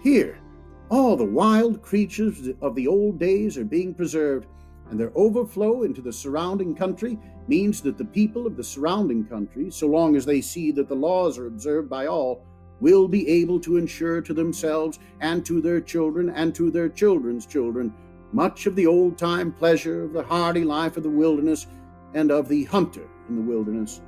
Here, 0.03 0.41
all 0.89 1.15
the 1.15 1.23
wild 1.23 1.81
creatures 1.81 2.49
of 2.59 2.75
the 2.75 2.85
old 2.85 3.17
days 3.17 3.57
are 3.57 3.63
being 3.63 3.93
preserved, 3.93 4.45
and 4.89 4.99
their 4.99 5.13
overflow 5.15 5.83
into 5.83 6.01
the 6.01 6.11
surrounding 6.11 6.75
country 6.75 7.17
means 7.47 7.79
that 7.79 7.97
the 7.97 8.03
people 8.03 8.45
of 8.45 8.57
the 8.57 8.63
surrounding 8.63 9.23
country, 9.23 9.71
so 9.71 9.87
long 9.87 10.17
as 10.17 10.25
they 10.25 10.41
see 10.41 10.69
that 10.73 10.89
the 10.89 10.95
laws 10.95 11.37
are 11.37 11.47
observed 11.47 11.89
by 11.89 12.07
all, 12.07 12.43
will 12.81 13.07
be 13.07 13.25
able 13.29 13.61
to 13.61 13.77
ensure 13.77 14.19
to 14.19 14.33
themselves 14.33 14.99
and 15.21 15.45
to 15.45 15.61
their 15.61 15.79
children 15.79 16.29
and 16.31 16.53
to 16.55 16.69
their 16.69 16.89
children's 16.89 17.45
children 17.45 17.93
much 18.33 18.65
of 18.65 18.75
the 18.75 18.85
old 18.85 19.17
time 19.17 19.53
pleasure 19.53 20.03
of 20.03 20.11
the 20.11 20.23
hardy 20.23 20.65
life 20.65 20.97
of 20.97 21.03
the 21.03 21.09
wilderness 21.09 21.67
and 22.13 22.31
of 22.31 22.49
the 22.49 22.65
hunter 22.65 23.07
in 23.29 23.37
the 23.37 23.41
wilderness. 23.41 24.01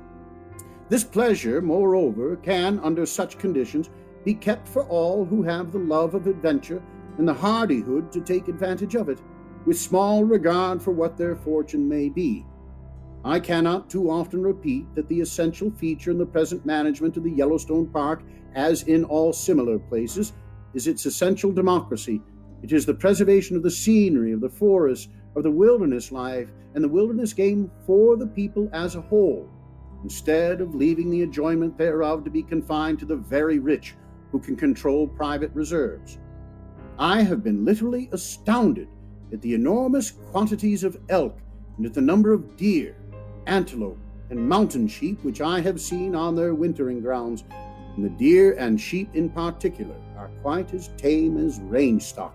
This 0.90 1.04
pleasure, 1.04 1.62
moreover, 1.62 2.34
can, 2.34 2.80
under 2.80 3.06
such 3.06 3.38
conditions, 3.38 3.90
be 4.24 4.34
kept 4.34 4.66
for 4.66 4.82
all 4.88 5.24
who 5.24 5.40
have 5.44 5.70
the 5.70 5.78
love 5.78 6.16
of 6.16 6.26
adventure 6.26 6.82
and 7.16 7.28
the 7.28 7.32
hardihood 7.32 8.10
to 8.10 8.20
take 8.20 8.48
advantage 8.48 8.96
of 8.96 9.08
it, 9.08 9.22
with 9.66 9.78
small 9.78 10.24
regard 10.24 10.82
for 10.82 10.90
what 10.90 11.16
their 11.16 11.36
fortune 11.36 11.88
may 11.88 12.08
be. 12.08 12.44
I 13.24 13.38
cannot 13.38 13.88
too 13.88 14.10
often 14.10 14.42
repeat 14.42 14.92
that 14.96 15.06
the 15.06 15.20
essential 15.20 15.70
feature 15.70 16.10
in 16.10 16.18
the 16.18 16.26
present 16.26 16.66
management 16.66 17.16
of 17.16 17.22
the 17.22 17.30
Yellowstone 17.30 17.86
Park, 17.86 18.24
as 18.56 18.82
in 18.82 19.04
all 19.04 19.32
similar 19.32 19.78
places, 19.78 20.32
is 20.74 20.88
its 20.88 21.06
essential 21.06 21.52
democracy. 21.52 22.20
It 22.64 22.72
is 22.72 22.84
the 22.84 22.94
preservation 22.94 23.54
of 23.54 23.62
the 23.62 23.70
scenery, 23.70 24.32
of 24.32 24.40
the 24.40 24.50
forest, 24.50 25.08
of 25.36 25.44
the 25.44 25.52
wilderness 25.52 26.10
life, 26.10 26.48
and 26.74 26.82
the 26.82 26.88
wilderness 26.88 27.32
game 27.32 27.70
for 27.86 28.16
the 28.16 28.26
people 28.26 28.68
as 28.72 28.96
a 28.96 29.00
whole, 29.00 29.48
instead 30.02 30.60
of 30.60 30.74
leaving 30.74 31.10
the 31.10 31.22
enjoyment 31.22 31.76
thereof 31.76 32.24
to 32.24 32.30
be 32.30 32.42
confined 32.42 32.98
to 32.98 33.04
the 33.04 33.16
very 33.16 33.58
rich 33.58 33.94
who 34.32 34.38
can 34.38 34.56
control 34.56 35.06
private 35.06 35.50
reserves. 35.54 36.18
I 36.98 37.22
have 37.22 37.42
been 37.42 37.64
literally 37.64 38.08
astounded 38.12 38.88
at 39.32 39.40
the 39.40 39.54
enormous 39.54 40.10
quantities 40.10 40.84
of 40.84 40.98
elk 41.08 41.38
and 41.76 41.86
at 41.86 41.94
the 41.94 42.00
number 42.00 42.32
of 42.32 42.56
deer 42.56 42.96
antelope, 43.46 43.98
and 44.30 44.48
mountain 44.48 44.86
sheep 44.86 45.22
which 45.24 45.40
I 45.40 45.60
have 45.60 45.80
seen 45.80 46.14
on 46.14 46.36
their 46.36 46.54
wintering 46.54 47.00
grounds, 47.00 47.44
and 47.96 48.04
the 48.04 48.10
deer 48.10 48.52
and 48.58 48.80
sheep 48.80 49.10
in 49.14 49.28
particular 49.28 49.96
are 50.16 50.30
quite 50.42 50.72
as 50.72 50.88
tame 50.96 51.36
as 51.36 51.60
range 51.60 52.02
stock. 52.04 52.34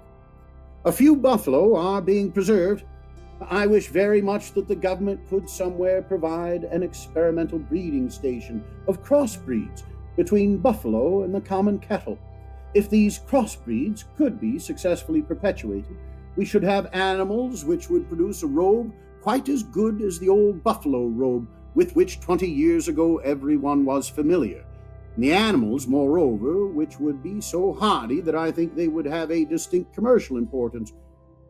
A 0.84 0.92
few 0.92 1.16
buffalo 1.16 1.76
are 1.76 2.02
being 2.02 2.32
preserved. 2.32 2.84
I 3.42 3.68
wish 3.68 3.90
very 3.90 4.22
much 4.22 4.54
that 4.54 4.68
the 4.68 4.76
government 4.76 5.28
could 5.30 5.50
somewhere 5.50 6.02
provide 6.02 6.64
an 6.64 6.84
experimental 6.84 7.60
breeding 7.60 8.10
station 8.10 8.64
of 8.88 9.04
crossbreeds 9.04 9.84
between 10.16 10.58
buffalo 10.58 11.24
and 11.24 11.36
the 11.36 11.42
common 11.42 11.80
cattle. 11.80 12.18
If 12.74 12.90
these 12.90 13.20
crossbreeds 13.20 14.06
could 14.18 14.40
be 14.40 14.58
successfully 14.58 15.22
perpetuated, 15.22 15.98
we 16.38 16.46
should 16.46 16.64
have 16.64 16.90
animals 16.94 17.66
which 17.66 17.90
would 17.90 18.08
produce 18.08 18.44
a 18.44 18.48
robe 18.48 18.94
quite 19.22 19.50
as 19.50 19.64
good 19.64 20.02
as 20.02 20.20
the 20.20 20.30
old 20.30 20.64
buffalo 20.64 21.08
robe 21.08 21.48
with 21.74 21.96
which 21.96 22.22
twenty 22.22 22.50
years 22.50 22.88
ago 22.88 23.18
everyone 23.18 23.84
was 23.84 24.08
familiar. 24.08 24.64
And 25.16 25.24
the 25.24 25.34
animals, 25.34 25.88
moreover, 25.88 26.68
which 26.68 27.00
would 27.00 27.24
be 27.24 27.42
so 27.42 27.74
hardy 27.74 28.22
that 28.22 28.36
I 28.36 28.52
think 28.52 28.76
they 28.76 28.88
would 28.88 29.06
have 29.06 29.32
a 29.32 29.46
distinct 29.46 29.94
commercial 29.94 30.38
importance. 30.38 30.94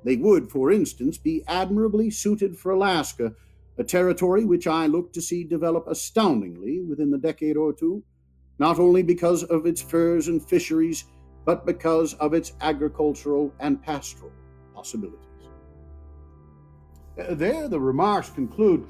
They 0.06 0.18
would, 0.18 0.52
for 0.52 0.72
instance, 0.72 1.18
be 1.18 1.44
admirably 1.48 2.12
suited 2.12 2.56
for 2.56 2.72
Alaska, 2.72 3.34
a 3.80 3.84
territory 3.84 4.46
which 4.46 4.68
I 4.68 4.86
look 4.86 5.12
to 5.14 5.22
see 5.22 5.44
develop 5.44 5.88
astoundingly 5.88 6.82
within 6.82 7.10
the 7.10 7.18
decade 7.18 7.58
or 7.58 7.74
two, 7.74 8.04
not 8.60 8.80
only 8.80 9.02
because 9.02 9.44
of 9.44 9.66
its 9.66 9.82
furs 9.82 10.28
and 10.28 10.48
fisheries, 10.48 11.06
but 11.44 11.66
because 11.66 12.14
of 12.16 12.36
its 12.36 12.54
agricultural 12.62 13.52
and 13.60 13.82
pastoral 13.82 14.32
possibilities. 14.76 15.20
Uh, 17.20 17.34
there, 17.34 17.68
the 17.68 17.80
remarks 17.80 18.30
conclude. 18.30 18.88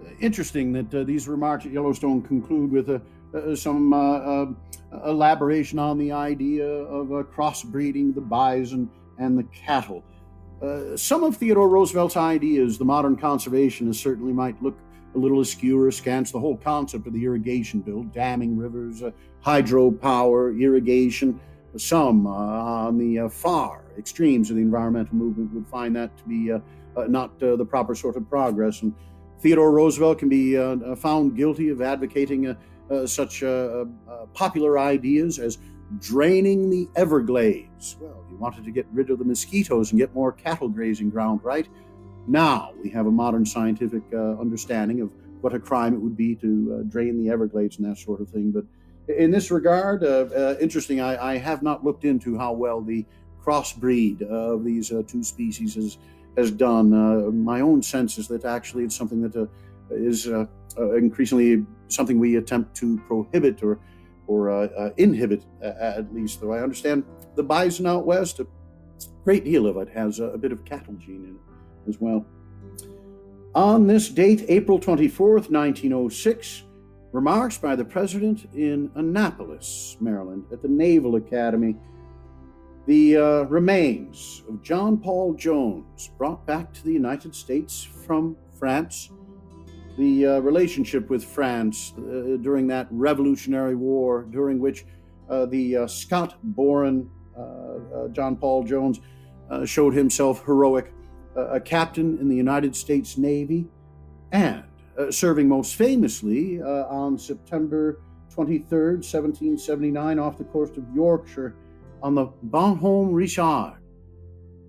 Uh, 0.00 0.10
interesting 0.20 0.72
that 0.72 0.92
uh, 0.92 1.04
these 1.04 1.28
remarks 1.28 1.64
at 1.64 1.72
Yellowstone 1.72 2.22
conclude 2.22 2.72
with 2.72 2.90
uh, 2.90 2.98
uh 3.36 3.54
some 3.54 3.92
uh, 3.92 4.46
elaboration 5.04 5.78
on 5.78 5.96
the 5.96 6.10
idea 6.10 6.66
of 6.66 7.08
crossbreeding 7.30 8.14
the 8.14 8.20
bison 8.20 8.90
and 9.18 9.38
the 9.38 9.44
cattle. 9.44 10.02
Uh, 10.66 10.96
some 10.96 11.22
of 11.22 11.36
Theodore 11.36 11.68
Roosevelt's 11.68 12.16
ideas, 12.16 12.76
the 12.76 12.84
modern 12.84 13.16
conservationists 13.16 14.02
certainly 14.02 14.32
might 14.32 14.60
look 14.60 14.76
a 15.14 15.18
little 15.18 15.40
askew 15.40 15.80
or 15.80 15.88
askance. 15.88 16.32
The 16.32 16.40
whole 16.40 16.56
concept 16.56 17.06
of 17.06 17.12
the 17.12 17.24
irrigation 17.24 17.80
bill, 17.80 18.02
damming 18.04 18.56
rivers, 18.56 19.02
uh, 19.02 19.12
hydropower, 19.44 20.60
irrigation, 20.60 21.40
some 21.76 22.26
uh, 22.26 22.30
on 22.30 22.98
the 22.98 23.28
far 23.28 23.84
extremes 23.98 24.50
of 24.50 24.56
the 24.56 24.62
environmental 24.62 25.14
movement 25.14 25.52
would 25.52 25.66
find 25.68 25.94
that 25.94 26.16
to 26.18 26.24
be 26.24 26.50
uh, 26.50 26.58
not 27.06 27.30
uh, 27.42 27.54
the 27.56 27.64
proper 27.64 27.94
sort 27.94 28.16
of 28.16 28.28
progress. 28.28 28.82
And 28.82 28.94
Theodore 29.40 29.70
Roosevelt 29.70 30.18
can 30.18 30.28
be 30.28 30.56
uh, 30.56 30.96
found 30.96 31.36
guilty 31.36 31.68
of 31.68 31.80
advocating 31.80 32.56
such 33.04 33.42
popular 34.32 34.78
ideas 34.78 35.38
as 35.38 35.58
draining 35.98 36.70
the 36.70 36.88
Everglades. 36.96 37.96
Well, 38.00 38.24
wanted 38.38 38.64
to 38.64 38.70
get 38.70 38.86
rid 38.92 39.10
of 39.10 39.18
the 39.18 39.24
mosquitoes 39.24 39.92
and 39.92 40.00
get 40.00 40.14
more 40.14 40.32
cattle 40.32 40.68
grazing 40.68 41.10
ground, 41.10 41.40
right? 41.42 41.68
Now 42.26 42.72
we 42.82 42.90
have 42.90 43.06
a 43.06 43.10
modern 43.10 43.46
scientific 43.46 44.02
uh, 44.12 44.38
understanding 44.40 45.00
of 45.00 45.10
what 45.40 45.54
a 45.54 45.60
crime 45.60 45.94
it 45.94 46.00
would 46.00 46.16
be 46.16 46.34
to 46.36 46.78
uh, 46.78 46.82
drain 46.88 47.22
the 47.22 47.30
Everglades 47.30 47.78
and 47.78 47.86
that 47.88 47.98
sort 47.98 48.20
of 48.20 48.28
thing. 48.28 48.50
But 48.50 48.64
in 49.14 49.30
this 49.30 49.50
regard, 49.50 50.02
uh, 50.02 50.56
interesting, 50.60 51.00
I, 51.00 51.34
I, 51.34 51.38
have 51.38 51.62
not 51.62 51.84
looked 51.84 52.04
into 52.04 52.36
how 52.36 52.52
well 52.52 52.80
the 52.80 53.06
crossbreed 53.40 54.22
of 54.22 54.64
these 54.64 54.92
two 55.06 55.22
species 55.22 55.98
has 56.36 56.50
done. 56.50 56.92
Uh, 56.92 57.30
my 57.30 57.60
own 57.60 57.82
sense 57.82 58.18
is 58.18 58.28
that 58.28 58.44
actually 58.44 58.84
it's 58.84 58.96
something 58.96 59.22
that 59.22 59.36
uh, 59.36 59.46
is 59.90 60.28
uh, 60.28 60.46
uh 60.78 60.92
increasingly 60.92 61.64
something 61.88 62.18
we 62.18 62.36
attempt 62.36 62.74
to 62.76 62.98
prohibit 63.06 63.62
or 63.62 63.78
or 64.26 64.50
uh, 64.50 64.66
uh, 64.66 64.90
inhibit 64.96 65.44
at 65.62 66.12
least. 66.14 66.40
Though 66.40 66.52
I 66.52 66.62
understand 66.62 67.04
the 67.34 67.42
bison 67.42 67.86
out 67.86 68.06
west, 68.06 68.40
a 68.40 68.46
great 69.24 69.44
deal 69.44 69.66
of 69.66 69.76
it 69.76 69.88
has 69.90 70.20
a, 70.20 70.26
a 70.26 70.38
bit 70.38 70.52
of 70.52 70.64
cattle 70.64 70.94
gene 70.94 71.24
in 71.24 71.34
it 71.36 71.88
as 71.88 72.00
well. 72.00 72.26
On 73.54 73.86
this 73.86 74.08
date, 74.10 74.44
April 74.48 74.78
24th, 74.78 75.50
1906, 75.50 76.64
remarks 77.12 77.56
by 77.56 77.74
the 77.74 77.84
president 77.84 78.46
in 78.54 78.90
Annapolis, 78.96 79.96
Maryland, 80.00 80.44
at 80.52 80.60
the 80.60 80.68
Naval 80.68 81.16
Academy 81.16 81.76
the 82.86 83.16
uh, 83.16 83.42
remains 83.42 84.44
of 84.48 84.62
John 84.62 84.96
Paul 84.96 85.34
Jones 85.34 86.10
brought 86.16 86.46
back 86.46 86.72
to 86.72 86.84
the 86.84 86.92
United 86.92 87.34
States 87.34 87.82
from 87.82 88.36
France. 88.58 89.10
The 89.96 90.26
uh, 90.26 90.38
relationship 90.40 91.08
with 91.08 91.24
France 91.24 91.94
uh, 91.96 92.36
during 92.42 92.66
that 92.66 92.86
Revolutionary 92.90 93.74
War, 93.74 94.24
during 94.24 94.58
which 94.58 94.84
uh, 95.30 95.46
the 95.46 95.76
uh, 95.76 95.86
Scott 95.86 96.36
Boren 96.42 97.10
uh, 97.36 98.08
John 98.08 98.36
Paul 98.36 98.64
Jones 98.64 99.00
showed 99.64 99.94
himself 99.94 100.44
heroic, 100.44 100.92
a 101.36 101.60
captain 101.60 102.18
in 102.18 102.28
the 102.28 102.36
United 102.36 102.74
States 102.74 103.16
Navy, 103.16 103.68
and 104.32 104.64
serving 105.10 105.48
most 105.48 105.76
famously 105.76 106.60
on 106.62 107.16
September 107.18 108.00
23rd, 108.34 109.04
1779, 109.04 110.18
off 110.18 110.36
the 110.36 110.44
coast 110.44 110.76
of 110.76 110.84
Yorkshire 110.94 111.54
on 112.02 112.14
the 112.14 112.26
Bonhomme 112.42 113.12
Richard. 113.12 113.76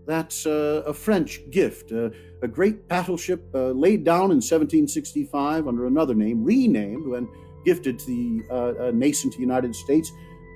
That's 0.07 0.45
uh, 0.45 0.83
a 0.87 0.93
French 0.93 1.41
gift, 1.51 1.91
uh, 1.91 2.11
a 2.41 2.47
great 2.47 2.87
battleship 2.87 3.43
uh, 3.53 3.71
laid 3.71 4.05
down 4.05 4.31
in 4.31 4.37
1765 4.37 5.67
under 5.67 5.85
another 5.85 6.15
name, 6.15 6.45
renamed 6.45 7.05
when 7.05 7.27
gifted 7.65 7.99
to 7.99 8.05
the 8.05 8.43
uh, 8.49 8.87
uh, 8.87 8.91
nascent 8.91 9.35
United 9.35 9.75
States. 9.75 10.09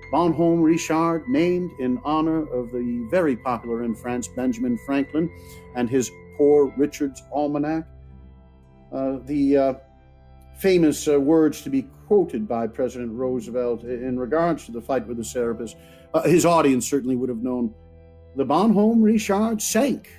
Bonhomme 0.09 0.61
Richard, 0.61 1.27
named 1.27 1.71
in 1.79 1.99
honor 2.05 2.43
of 2.53 2.71
the 2.71 3.05
very 3.11 3.35
popular 3.35 3.83
in 3.83 3.93
France 3.93 4.29
Benjamin 4.29 4.77
Franklin 4.85 5.29
and 5.75 5.89
his 5.89 6.09
Poor 6.37 6.73
Richard's 6.77 7.21
Almanac. 7.33 7.85
Uh, 8.91 9.19
the 9.25 9.77
famous 10.59 11.07
words 11.07 11.61
to 11.61 11.69
be 11.69 11.83
quoted 12.07 12.47
by 12.47 12.67
President 12.67 13.11
Roosevelt 13.11 13.83
in 13.83 14.17
regards 14.17 14.65
to 14.65 14.71
the 14.71 14.81
fight 14.81 15.05
with 15.07 15.17
the 15.17 15.23
Serapis, 15.23 15.75
his 16.25 16.45
audience 16.45 16.89
certainly 16.89 17.15
would 17.15 17.29
have 17.29 17.43
known 17.43 17.73
the 18.35 18.45
Bonhomme 18.45 19.01
Richard 19.01 19.61
sank 19.61 20.09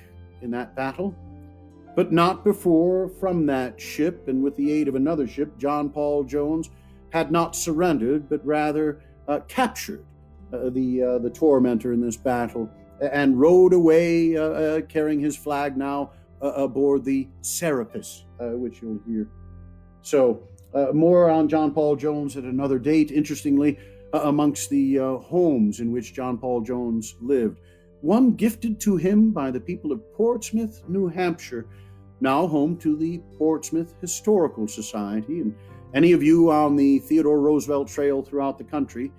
in 0.41 0.51
that 0.51 0.75
battle, 0.75 1.15
but 1.95 2.11
not 2.11 2.43
before 2.43 3.09
from 3.19 3.45
that 3.47 3.79
ship 3.79 4.27
and 4.27 4.43
with 4.43 4.55
the 4.55 4.71
aid 4.71 4.87
of 4.87 4.95
another 4.95 5.27
ship, 5.27 5.57
John 5.57 5.89
Paul 5.89 6.23
Jones 6.23 6.69
had 7.11 7.31
not 7.31 7.55
surrendered, 7.55 8.29
but 8.29 8.45
rather 8.45 9.01
uh, 9.27 9.39
captured 9.47 10.03
uh, 10.51 10.69
the 10.69 11.03
uh, 11.03 11.19
the 11.19 11.29
tormentor 11.29 11.93
in 11.93 12.01
this 12.01 12.17
battle 12.17 12.69
and 13.01 13.39
rowed 13.39 13.73
away, 13.73 14.37
uh, 14.37 14.41
uh, 14.41 14.81
carrying 14.81 15.19
his 15.19 15.35
flag 15.35 15.75
now 15.75 16.11
uh, 16.41 16.53
aboard 16.53 17.03
the 17.03 17.27
Serapis, 17.41 18.25
which 18.39 18.81
you'll 18.81 18.99
hear. 19.07 19.27
So 20.01 20.43
more 20.93 21.29
on 21.29 21.47
John 21.47 21.71
Paul 21.71 21.95
Jones 21.95 22.35
at 22.37 22.43
another 22.43 22.79
date. 22.79 23.11
Interestingly, 23.11 23.77
amongst 24.13 24.69
the 24.69 24.97
homes 24.97 25.79
in 25.79 25.91
which 25.91 26.13
John 26.13 26.37
Paul 26.37 26.61
Jones 26.61 27.15
lived 27.21 27.59
one 28.03 28.33
gifted 28.33 28.81
to 28.81 28.97
him 28.97 29.31
by 29.31 29.49
the 29.49 29.61
people 29.61 29.93
of 29.93 30.13
Portsmouth, 30.13 30.83
New 30.89 31.07
Hampshire, 31.07 31.65
now 32.19 32.45
home 32.45 32.75
to 32.79 32.97
the 32.97 33.21
Portsmouth 33.37 33.95
Historical 34.01 34.67
Society. 34.67 35.39
And 35.39 35.55
any 35.93 36.11
of 36.11 36.21
you 36.21 36.51
on 36.51 36.75
the 36.75 36.99
Theodore 36.99 37.39
Roosevelt 37.39 37.87
Trail 37.87 38.21
throughout 38.21 38.57
the 38.57 38.65
country, 38.65 39.09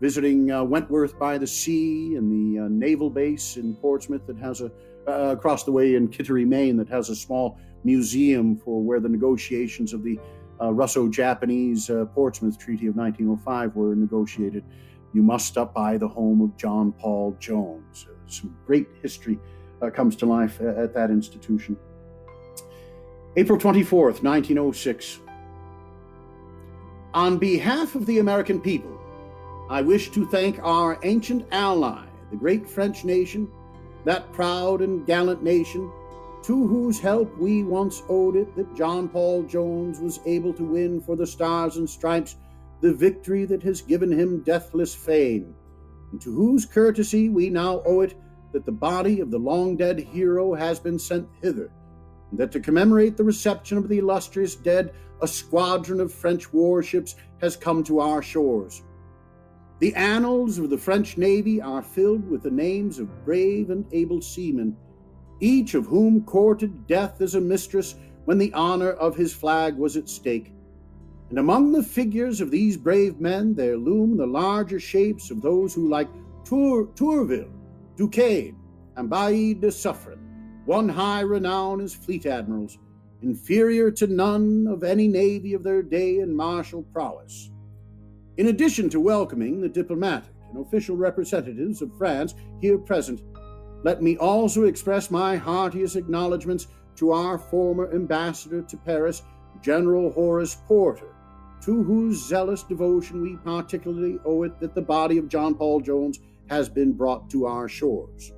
visiting 0.00 0.50
uh, 0.50 0.64
Wentworth 0.64 1.16
by 1.20 1.38
the 1.38 1.46
Sea 1.46 2.16
and 2.16 2.32
the 2.32 2.64
uh, 2.64 2.68
naval 2.68 3.10
base 3.10 3.58
in 3.58 3.76
Portsmouth 3.76 4.26
that 4.26 4.38
has 4.38 4.60
a, 4.60 4.72
uh, 5.06 5.36
across 5.36 5.62
the 5.62 5.70
way 5.70 5.94
in 5.94 6.08
Kittery, 6.08 6.44
Maine, 6.44 6.76
that 6.78 6.88
has 6.88 7.10
a 7.10 7.14
small 7.14 7.60
museum 7.84 8.56
for 8.56 8.82
where 8.82 8.98
the 8.98 9.08
negotiations 9.08 9.92
of 9.92 10.02
the 10.02 10.18
uh, 10.60 10.72
Russo 10.72 11.08
Japanese 11.08 11.88
uh, 11.90 12.06
Portsmouth 12.06 12.58
Treaty 12.58 12.88
of 12.88 12.96
1905 12.96 13.76
were 13.76 13.94
negotiated. 13.94 14.64
You 15.12 15.22
must 15.22 15.46
stop 15.46 15.74
by 15.74 15.98
the 15.98 16.08
home 16.08 16.40
of 16.40 16.56
John 16.56 16.92
Paul 16.92 17.36
Jones 17.38 18.06
some 18.32 18.56
great 18.66 18.88
history 19.02 19.38
uh, 19.80 19.90
comes 19.90 20.16
to 20.16 20.26
life 20.26 20.60
at, 20.60 20.76
at 20.76 20.94
that 20.94 21.10
institution. 21.10 21.76
April 23.36 23.58
24th, 23.58 24.22
1906. 24.22 25.20
On 27.14 27.38
behalf 27.38 27.94
of 27.94 28.06
the 28.06 28.18
American 28.18 28.60
people, 28.60 28.98
I 29.70 29.82
wish 29.82 30.10
to 30.10 30.26
thank 30.26 30.58
our 30.62 30.98
ancient 31.02 31.46
ally, 31.52 32.04
the 32.30 32.36
great 32.36 32.68
French 32.68 33.04
nation, 33.04 33.48
that 34.04 34.32
proud 34.32 34.80
and 34.80 35.06
gallant 35.06 35.42
nation, 35.42 35.90
to 36.44 36.66
whose 36.66 36.98
help 36.98 37.36
we 37.38 37.62
once 37.62 38.02
owed 38.08 38.36
it 38.36 38.54
that 38.56 38.74
John 38.74 39.08
Paul 39.08 39.44
Jones 39.44 40.00
was 40.00 40.20
able 40.26 40.52
to 40.54 40.64
win 40.64 41.00
for 41.00 41.14
the 41.14 41.26
Stars 41.26 41.76
and 41.76 41.88
Stripes 41.88 42.36
the 42.82 42.92
victory 42.92 43.46
that 43.46 43.62
has 43.62 43.80
given 43.80 44.12
him 44.12 44.42
deathless 44.42 44.94
fame 44.94 45.54
and 46.12 46.20
to 46.20 46.32
whose 46.32 46.66
courtesy 46.66 47.28
we 47.30 47.50
now 47.50 47.82
owe 47.84 48.02
it 48.02 48.14
that 48.52 48.66
the 48.66 48.72
body 48.72 49.20
of 49.20 49.30
the 49.30 49.38
long 49.38 49.76
dead 49.76 49.98
hero 49.98 50.54
has 50.54 50.78
been 50.78 50.98
sent 50.98 51.26
hither, 51.40 51.72
and 52.30 52.38
that 52.38 52.52
to 52.52 52.60
commemorate 52.60 53.16
the 53.16 53.24
reception 53.24 53.78
of 53.78 53.88
the 53.88 53.98
illustrious 53.98 54.54
dead, 54.54 54.92
a 55.22 55.26
squadron 55.26 56.00
of 56.00 56.12
French 56.12 56.52
warships 56.52 57.16
has 57.40 57.56
come 57.56 57.82
to 57.82 57.98
our 57.98 58.20
shores. 58.22 58.82
The 59.78 59.94
annals 59.94 60.58
of 60.58 60.68
the 60.68 60.78
French 60.78 61.16
Navy 61.16 61.60
are 61.60 61.82
filled 61.82 62.28
with 62.28 62.42
the 62.42 62.50
names 62.50 62.98
of 62.98 63.24
brave 63.24 63.70
and 63.70 63.86
able 63.92 64.20
seamen, 64.20 64.76
each 65.40 65.74
of 65.74 65.86
whom 65.86 66.22
courted 66.24 66.86
death 66.86 67.20
as 67.20 67.34
a 67.34 67.40
mistress 67.40 67.96
when 68.26 68.38
the 68.38 68.52
honor 68.52 68.90
of 68.90 69.16
his 69.16 69.32
flag 69.32 69.76
was 69.76 69.96
at 69.96 70.08
stake. 70.08 70.52
And 71.32 71.38
among 71.38 71.72
the 71.72 71.82
figures 71.82 72.42
of 72.42 72.50
these 72.50 72.76
brave 72.76 73.18
men, 73.18 73.54
there 73.54 73.78
loom 73.78 74.18
the 74.18 74.26
larger 74.26 74.78
shapes 74.78 75.30
of 75.30 75.40
those 75.40 75.72
who, 75.72 75.88
like 75.88 76.10
Tour, 76.44 76.88
Tourville, 76.94 77.50
Duquesne, 77.96 78.54
and 78.96 79.08
Bailly 79.08 79.54
de 79.54 79.68
Suffren, 79.68 80.18
won 80.66 80.90
high 80.90 81.22
renown 81.22 81.80
as 81.80 81.94
fleet 81.94 82.26
admirals, 82.26 82.76
inferior 83.22 83.90
to 83.92 84.06
none 84.08 84.66
of 84.68 84.84
any 84.84 85.08
navy 85.08 85.54
of 85.54 85.62
their 85.62 85.82
day 85.82 86.18
in 86.18 86.36
martial 86.36 86.82
prowess. 86.82 87.50
In 88.36 88.48
addition 88.48 88.90
to 88.90 89.00
welcoming 89.00 89.62
the 89.62 89.70
diplomatic 89.70 90.34
and 90.50 90.58
official 90.58 90.98
representatives 90.98 91.80
of 91.80 91.96
France 91.96 92.34
here 92.60 92.76
present, 92.76 93.22
let 93.84 94.02
me 94.02 94.18
also 94.18 94.64
express 94.64 95.10
my 95.10 95.36
heartiest 95.36 95.96
acknowledgments 95.96 96.66
to 96.96 97.12
our 97.12 97.38
former 97.38 97.90
ambassador 97.94 98.60
to 98.60 98.76
Paris, 98.76 99.22
General 99.62 100.10
Horace 100.12 100.58
Porter, 100.66 101.08
to 101.62 101.82
whose 101.82 102.26
zealous 102.26 102.62
devotion 102.64 103.22
we 103.22 103.36
particularly 103.36 104.18
owe 104.24 104.42
it 104.42 104.58
that 104.60 104.74
the 104.74 104.82
body 104.82 105.18
of 105.18 105.28
John 105.28 105.54
Paul 105.54 105.80
Jones 105.80 106.18
has 106.50 106.68
been 106.68 106.92
brought 106.92 107.30
to 107.30 107.46
our 107.46 107.68
shores. 107.68 108.32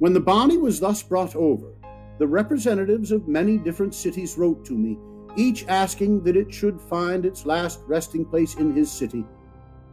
When 0.00 0.12
the 0.12 0.20
body 0.20 0.58
was 0.58 0.80
thus 0.80 1.02
brought 1.02 1.36
over, 1.36 1.72
the 2.18 2.26
representatives 2.26 3.12
of 3.12 3.28
many 3.28 3.58
different 3.58 3.94
cities 3.94 4.36
wrote 4.36 4.64
to 4.66 4.72
me, 4.72 4.98
each 5.36 5.64
asking 5.68 6.22
that 6.24 6.36
it 6.36 6.52
should 6.52 6.80
find 6.80 7.24
its 7.24 7.46
last 7.46 7.80
resting 7.86 8.24
place 8.24 8.54
in 8.56 8.74
his 8.74 8.90
city. 8.90 9.24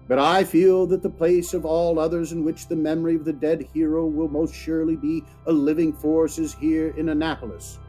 But 0.07 0.19
I 0.19 0.43
feel 0.43 0.87
that 0.87 1.03
the 1.03 1.09
place 1.09 1.53
of 1.53 1.65
all 1.65 1.99
others 1.99 2.31
in 2.31 2.43
which 2.43 2.67
the 2.67 2.75
memory 2.75 3.15
of 3.15 3.23
the 3.23 3.33
dead 3.33 3.67
hero 3.73 4.05
will 4.05 4.27
most 4.27 4.53
surely 4.53 4.95
be 4.95 5.23
a 5.45 5.51
living 5.51 5.93
force 5.93 6.37
is 6.37 6.53
here 6.53 6.89
in 6.97 7.09
Annapolis, 7.09 7.79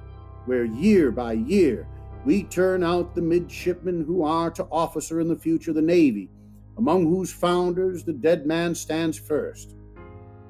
where 0.45 0.65
year 0.65 1.11
by 1.11 1.33
year 1.33 1.88
we 2.25 2.45
turn 2.45 2.85
out 2.85 3.15
the 3.15 3.23
midshipmen 3.23 4.05
who 4.05 4.23
are 4.23 4.51
to 4.51 4.67
officer 4.71 5.21
in 5.21 5.29
the 5.29 5.37
future 5.37 5.73
the 5.73 5.83
Navy, 5.83 6.31
among 6.79 7.05
whose 7.05 7.33
founders 7.33 8.05
the 8.05 8.13
dead 8.13 8.47
man 8.47 8.75
stands 8.75 9.19
first. 9.19 9.75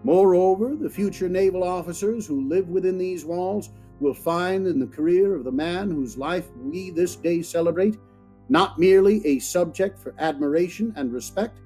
Moreover, 0.04 0.76
the 0.76 0.90
future 0.90 1.28
naval 1.28 1.62
officers 1.62 2.26
who 2.26 2.48
live 2.48 2.68
within 2.68 2.98
these 2.98 3.24
walls 3.24 3.70
will 4.00 4.14
find 4.14 4.66
in 4.66 4.80
the 4.80 4.86
career 4.86 5.34
of 5.34 5.44
the 5.44 5.52
man 5.52 5.90
whose 5.90 6.18
life 6.18 6.50
we 6.56 6.90
this 6.90 7.16
day 7.16 7.40
celebrate 7.40 7.96
not 8.48 8.78
merely 8.78 9.24
a 9.26 9.38
subject 9.38 9.98
for 9.98 10.14
admiration 10.18 10.92
and 10.96 11.12
respect, 11.12 11.60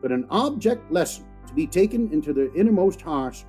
but 0.00 0.12
an 0.12 0.26
object 0.30 0.90
lesson 0.90 1.26
to 1.46 1.52
be 1.52 1.66
taken 1.66 2.10
into 2.12 2.32
their 2.32 2.54
innermost 2.56 3.02
hearts. 3.02 3.44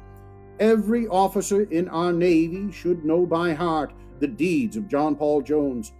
Every 0.59 1.07
officer 1.07 1.63
in 1.63 1.87
our 1.89 2.11
Navy 2.11 2.71
should 2.71 3.05
know 3.05 3.25
by 3.25 3.53
heart 3.53 3.93
the 4.19 4.27
deeds 4.27 4.75
of 4.75 4.87
John 4.87 5.15
Paul 5.15 5.41
Jones 5.41 5.93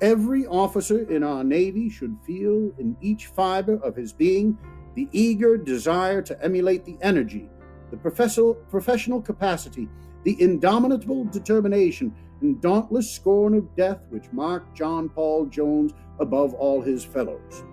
Every 0.00 0.46
officer 0.46 1.10
in 1.10 1.22
our 1.22 1.42
Navy 1.42 1.88
should 1.88 2.18
feel 2.26 2.72
in 2.78 2.96
each 3.00 3.28
fiber 3.28 3.76
of 3.76 3.96
his 3.96 4.12
being 4.12 4.58
the 4.94 5.08
eager 5.12 5.56
desire 5.56 6.20
to 6.22 6.42
emulate 6.44 6.84
the 6.84 6.98
energy, 7.00 7.48
the 7.90 7.96
professional 7.96 9.22
capacity, 9.22 9.88
the 10.24 10.36
indomitable 10.40 11.24
determination, 11.24 12.14
and 12.42 12.60
dauntless 12.60 13.10
scorn 13.10 13.54
of 13.54 13.74
death 13.74 14.00
which 14.10 14.30
marked 14.32 14.76
John 14.76 15.08
Paul 15.08 15.46
Jones 15.46 15.92
above 16.18 16.52
all 16.54 16.82
his 16.82 17.02
fellows. 17.02 17.64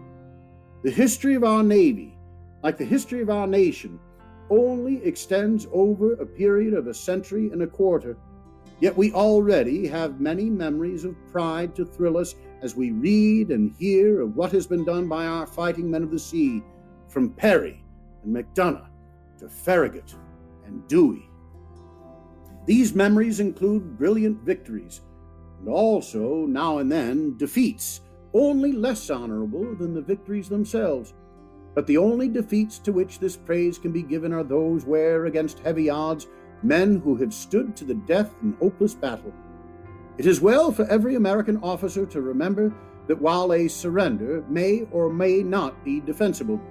The 0.84 0.92
history 0.92 1.36
of 1.36 1.44
our 1.44 1.64
Navy, 1.64 2.18
like 2.62 2.78
the 2.78 2.86
history 2.86 3.22
of 3.22 3.30
our 3.30 3.48
nation, 3.48 4.00
only 4.50 5.04
extends 5.04 5.68
over 5.74 6.14
a 6.14 6.26
period 6.26 6.74
of 6.74 6.88
a 6.88 6.94
century 6.94 7.50
and 7.52 7.64
a 7.64 7.68
quarter 7.68 8.18
Yet 8.84 8.98
we 8.98 9.13
already 9.13 9.88
have 9.88 10.19
many 10.19 10.50
memories 10.50 11.06
of 11.06 11.15
pride 11.32 11.74
to 11.76 11.86
thrill 11.86 12.17
us 12.17 12.36
as 12.62 12.76
we 12.76 12.91
read 12.91 13.50
and 13.50 13.74
hear 13.80 14.19
of 14.19 14.36
what 14.36 14.52
has 14.52 14.67
been 14.67 14.84
done 14.84 15.08
by 15.08 15.26
our 15.26 15.48
fighting 15.48 15.89
men 15.89 16.04
of 16.04 16.12
the 16.12 16.19
sea, 16.19 16.62
from 17.08 17.30
Perry 17.30 17.82
and 18.26 18.36
Macdonough 18.36 18.89
to 19.39 19.48
Farragut 19.48 20.13
and 20.65 20.86
Dewey. 20.89 21.30
These 22.65 22.93
memories 22.93 23.39
include 23.39 23.98
brilliant 23.98 24.41
victories 24.41 25.00
and 25.62 25.69
also, 25.69 26.46
now 26.46 26.80
and 26.80 26.91
then, 26.91 27.38
defeats, 27.38 28.02
only 28.34 28.74
less 28.74 29.10
honorable 29.10 29.76
than 29.76 29.93
the 29.93 30.02
victories 30.02 30.50
themselves. 30.50 31.13
But 31.74 31.88
the 31.88 31.96
only 31.96 32.28
defeats 32.28 32.80
to 32.80 32.91
which 32.91 33.19
this 33.19 33.38
praise 33.38 33.78
can 33.78 33.93
be 33.93 34.04
given 34.04 34.34
are 34.34 34.43
those 34.43 34.84
where, 34.84 35.28
against 35.28 35.60
heavy 35.60 35.89
odds, 35.89 36.28
men 36.63 36.99
who 36.99 37.15
have 37.17 37.34
stood 37.34 37.76
to 37.76 37.86
the 37.86 37.93
death 37.93 38.34
in 38.41 38.54
hopeless 38.60 38.93
battle. 38.93 39.34
It 40.17 40.26
is 40.26 40.41
well 40.41 40.71
for 40.71 40.86
every 40.89 41.15
American 41.15 41.58
officer 41.58 42.06
to 42.06 42.21
remember 42.21 42.73
that 43.08 43.21
while 43.21 43.52
a 43.54 43.67
surrender 43.67 44.43
may 44.47 44.88
or 44.91 45.12
may 45.12 45.43
not 45.43 45.84
be 45.84 45.99
defensible, 45.99 46.62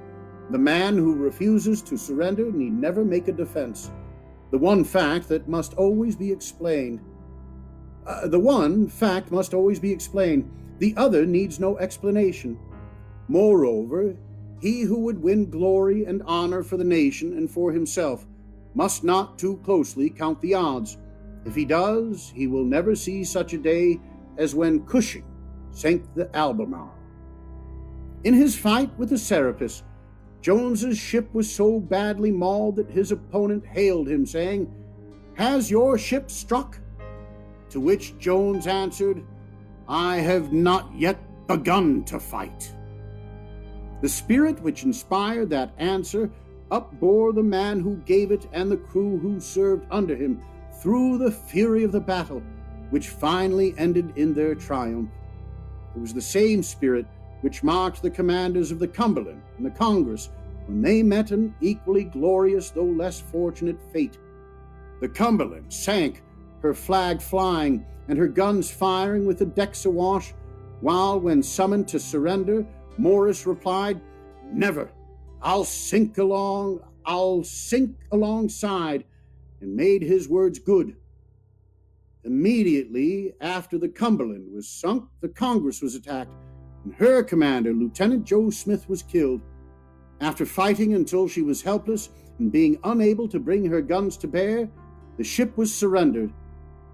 the 0.51 0.59
man 0.59 0.97
who 0.97 1.15
refuses 1.15 1.83
to 1.83 1.97
surrender 1.97 2.51
need 2.51 2.73
never 2.73 3.05
make 3.05 3.29
a 3.29 3.33
defense. 3.33 3.91
The 4.51 4.59
one 4.59 4.85
fact 4.85 5.29
that 5.29 5.49
must 5.49 5.75
always 5.75 6.15
be 6.15 6.31
explained. 6.31 7.01
Uh, 8.07 8.29
the 8.29 8.39
one 8.39 8.89
fact 8.89 9.31
must 9.31 9.55
always 9.55 9.79
be 9.79 9.93
explained. 9.93 10.51
The 10.79 10.95
other 10.97 11.25
needs 11.25 11.61
no 11.61 11.79
explanation. 11.79 12.59
Moreover, 13.29 14.17
he 14.61 14.83
who 14.83 15.01
would 15.01 15.23
win 15.23 15.51
glory 15.51 16.05
and 16.05 16.23
honor 16.27 16.63
for 16.63 16.77
the 16.77 16.85
nation 16.85 17.37
and 17.37 17.51
for 17.51 17.73
himself 17.73 18.27
must 18.75 19.05
not 19.05 19.39
too 19.39 19.61
closely 19.65 20.11
count 20.11 20.41
the 20.41 20.55
odds. 20.55 20.99
If 21.45 21.55
he 21.55 21.65
does, 21.65 22.33
he 22.35 22.47
will 22.47 22.65
never 22.65 22.95
see 22.95 23.25
such 23.25 23.53
a 23.53 23.59
day 23.59 24.01
as 24.37 24.55
when 24.55 24.87
Cushing 24.87 25.25
sank 25.71 26.07
the 26.15 26.35
Albemarle. 26.37 26.95
In 28.25 28.35
his 28.35 28.57
fight 28.57 28.97
with 28.99 29.11
the 29.11 29.19
Serapis, 29.19 29.83
Jones's 30.41 30.99
ship 30.99 31.33
was 31.33 31.53
so 31.53 31.79
badly 31.79 32.31
mauled 32.31 32.77
that 32.77 32.91
his 32.91 33.13
opponent 33.13 33.65
hailed 33.67 34.09
him, 34.09 34.27
saying, 34.27 34.73
Has 35.35 35.71
your 35.71 35.99
ship 35.99 36.31
struck? 36.31 36.79
To 37.71 37.81
which 37.81 38.19
Jones 38.19 38.67
answered, 38.67 39.25
I 39.89 40.17
have 40.17 40.53
not 40.53 40.91
yet 40.95 41.19
begun 41.47 42.05
to 42.05 42.21
fight. 42.21 42.73
The 44.01 44.09
spirit 44.09 44.61
which 44.61 44.83
inspired 44.83 45.51
that 45.51 45.73
answer 45.79 46.31
upbore 46.73 47.35
the 47.35 47.43
man 47.43 47.81
who 47.81 47.97
gave 47.99 48.33
it 48.33 48.49
and 48.53 48.71
the 48.71 48.77
crew 48.77 49.19
who 49.19 49.39
served 49.39 49.87
under 49.91 50.17
him 50.17 50.43
through 50.81 51.19
the 51.19 51.31
fury 51.31 51.85
of 51.85 51.93
the 51.93 52.01
battle, 52.01 52.43
which 52.91 53.11
finally 53.11 53.75
ended 53.77 54.13
in 54.17 54.35
their 54.35 54.55
triumph. 54.55 55.11
It 55.95 56.01
was 56.01 56.15
the 56.15 56.23
same 56.23 56.63
spirit 56.63 57.07
which 57.43 57.63
marked 57.63 58.03
the 58.03 58.11
commanders 58.11 58.71
of 58.71 58.79
the 58.79 58.89
Cumberland 58.89 59.43
and 59.59 59.67
the 59.67 59.71
Congress 59.71 60.31
when 60.67 60.81
they 60.81 61.03
met 61.03 61.31
an 61.31 61.55
equally 61.61 62.05
glorious 62.05 62.71
though 62.71 62.85
less 62.85 63.21
fortunate 63.21 63.79
fate. 63.93 64.19
The 65.01 65.09
Cumberland 65.09 65.73
sank, 65.73 66.23
her 66.63 66.73
flag 66.73 67.21
flying 67.21 67.85
and 68.09 68.19
her 68.19 68.29
guns 68.29 68.71
firing 68.71 69.27
with 69.27 69.39
the 69.39 69.47
decks 69.47 69.85
awash, 69.85 70.33
while 70.81 71.21
when 71.21 71.43
summoned 71.43 71.89
to 71.89 72.01
surrender, 72.01 72.67
Morris 72.99 73.47
replied, 73.47 74.01
Never. 74.53 74.91
I'll 75.43 75.65
sink 75.65 76.19
along, 76.19 76.81
I'll 77.05 77.43
sink 77.43 77.97
alongside, 78.13 79.05
and 79.61 79.75
made 79.75 80.03
his 80.03 80.29
words 80.29 80.61
good. 80.61 80.95
Immediately 82.25 83.35
after 83.41 83.77
the 83.77 83.89
Cumberland 83.89 84.55
was 84.55 84.69
sunk, 84.69 85.09
the 85.21 85.29
Congress 85.29 85.83
was 85.83 85.97
attacked, 85.97 86.31
and 86.85 86.95
her 86.95 87.25
commander, 87.25 87.73
Lieutenant 87.73 88.25
Joe 88.25 88.51
Smith, 88.51 88.89
was 88.89 89.03
killed. 89.03 89.41
After 90.21 90.47
fighting 90.47 90.95
until 90.95 91.27
she 91.27 91.43
was 91.43 91.63
helpless 91.63 92.11
and 92.39 92.53
being 92.53 92.79
unable 92.85 93.27
to 93.29 93.41
bring 93.41 93.65
her 93.65 93.83
guns 93.83 94.17
to 94.19 94.29
bear, 94.29 94.71
the 95.17 95.25
ship 95.25 95.57
was 95.57 95.75
surrendered. 95.75 96.33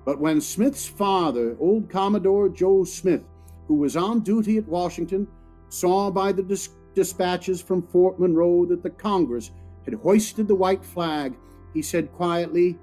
But 0.07 0.21
when 0.21 0.41
Smith's 0.41 0.87
father, 0.87 1.55
old 1.61 1.91
Commodore 1.91 2.49
Joe 2.49 2.85
Smith, 2.85 3.25
who 3.67 3.75
was 3.75 3.95
on 3.95 4.21
duty 4.21 4.57
at 4.57 4.67
Washington, 4.67 5.29
saw 5.69 6.11
by 6.11 6.33
the 6.33 6.43
dis- 6.43 6.71
dispatches 6.95 7.61
from 7.61 7.83
Fort 7.83 8.19
Monroe 8.19 8.65
that 8.67 8.83
the 8.83 8.91
Congress 8.91 9.51
had 9.85 9.95
hoisted 9.95 10.49
the 10.49 10.55
white 10.55 10.85
flag, 10.85 11.37
he 11.75 11.83
said 11.83 12.13
quietly, 12.13 12.79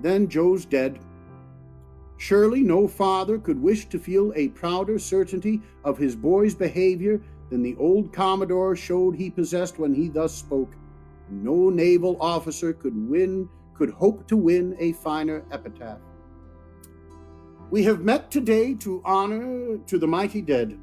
Then 0.00 0.28
Joe's 0.28 0.64
dead. 0.64 0.98
Surely 2.16 2.62
no 2.62 2.88
father 2.88 3.38
could 3.38 3.62
wish 3.62 3.86
to 3.88 3.98
feel 3.98 4.32
a 4.34 4.48
prouder 4.48 4.98
certainty 4.98 5.62
of 5.84 5.96
his 5.96 6.16
boy's 6.16 6.54
behavior 6.54 7.22
than 7.48 7.62
the 7.62 7.76
old 7.76 8.12
Commodore 8.12 8.74
showed 8.76 9.14
he 9.14 9.30
possessed 9.30 9.78
when 9.78 9.94
he 9.94 10.08
thus 10.08 10.34
spoke. 10.34 10.74
No 11.30 11.70
naval 11.70 12.16
officer 12.20 12.72
could 12.72 13.08
win, 13.08 13.48
could 13.74 13.90
hope 13.90 14.26
to 14.28 14.36
win 14.36 14.76
a 14.78 14.92
finer 14.92 15.44
epitaph. 15.50 16.00
We 17.70 17.84
have 17.84 18.00
met 18.00 18.30
today 18.30 18.74
to 18.76 19.02
honor 19.04 19.78
to 19.86 19.98
the 19.98 20.06
mighty 20.06 20.40
dead. 20.40 20.78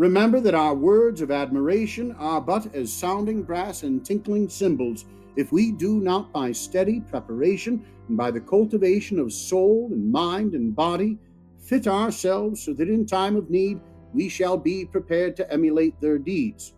Remember 0.00 0.40
that 0.40 0.54
our 0.54 0.74
words 0.74 1.20
of 1.20 1.30
admiration 1.30 2.12
are 2.12 2.40
but 2.40 2.74
as 2.74 2.90
sounding 2.90 3.42
brass 3.42 3.82
and 3.82 4.02
tinkling 4.02 4.48
cymbals 4.48 5.04
if 5.36 5.52
we 5.52 5.72
do 5.72 6.00
not 6.00 6.32
by 6.32 6.52
steady 6.52 7.00
preparation 7.00 7.84
and 8.08 8.16
by 8.16 8.30
the 8.30 8.40
cultivation 8.40 9.18
of 9.18 9.30
soul 9.30 9.90
and 9.92 10.10
mind 10.10 10.54
and 10.54 10.74
body 10.74 11.18
fit 11.58 11.86
ourselves 11.86 12.62
so 12.62 12.72
that 12.72 12.88
in 12.88 13.04
time 13.04 13.36
of 13.36 13.50
need 13.50 13.78
we 14.14 14.26
shall 14.30 14.56
be 14.56 14.86
prepared 14.86 15.36
to 15.36 15.52
emulate 15.52 16.00
their 16.00 16.16
deeds. 16.16 16.72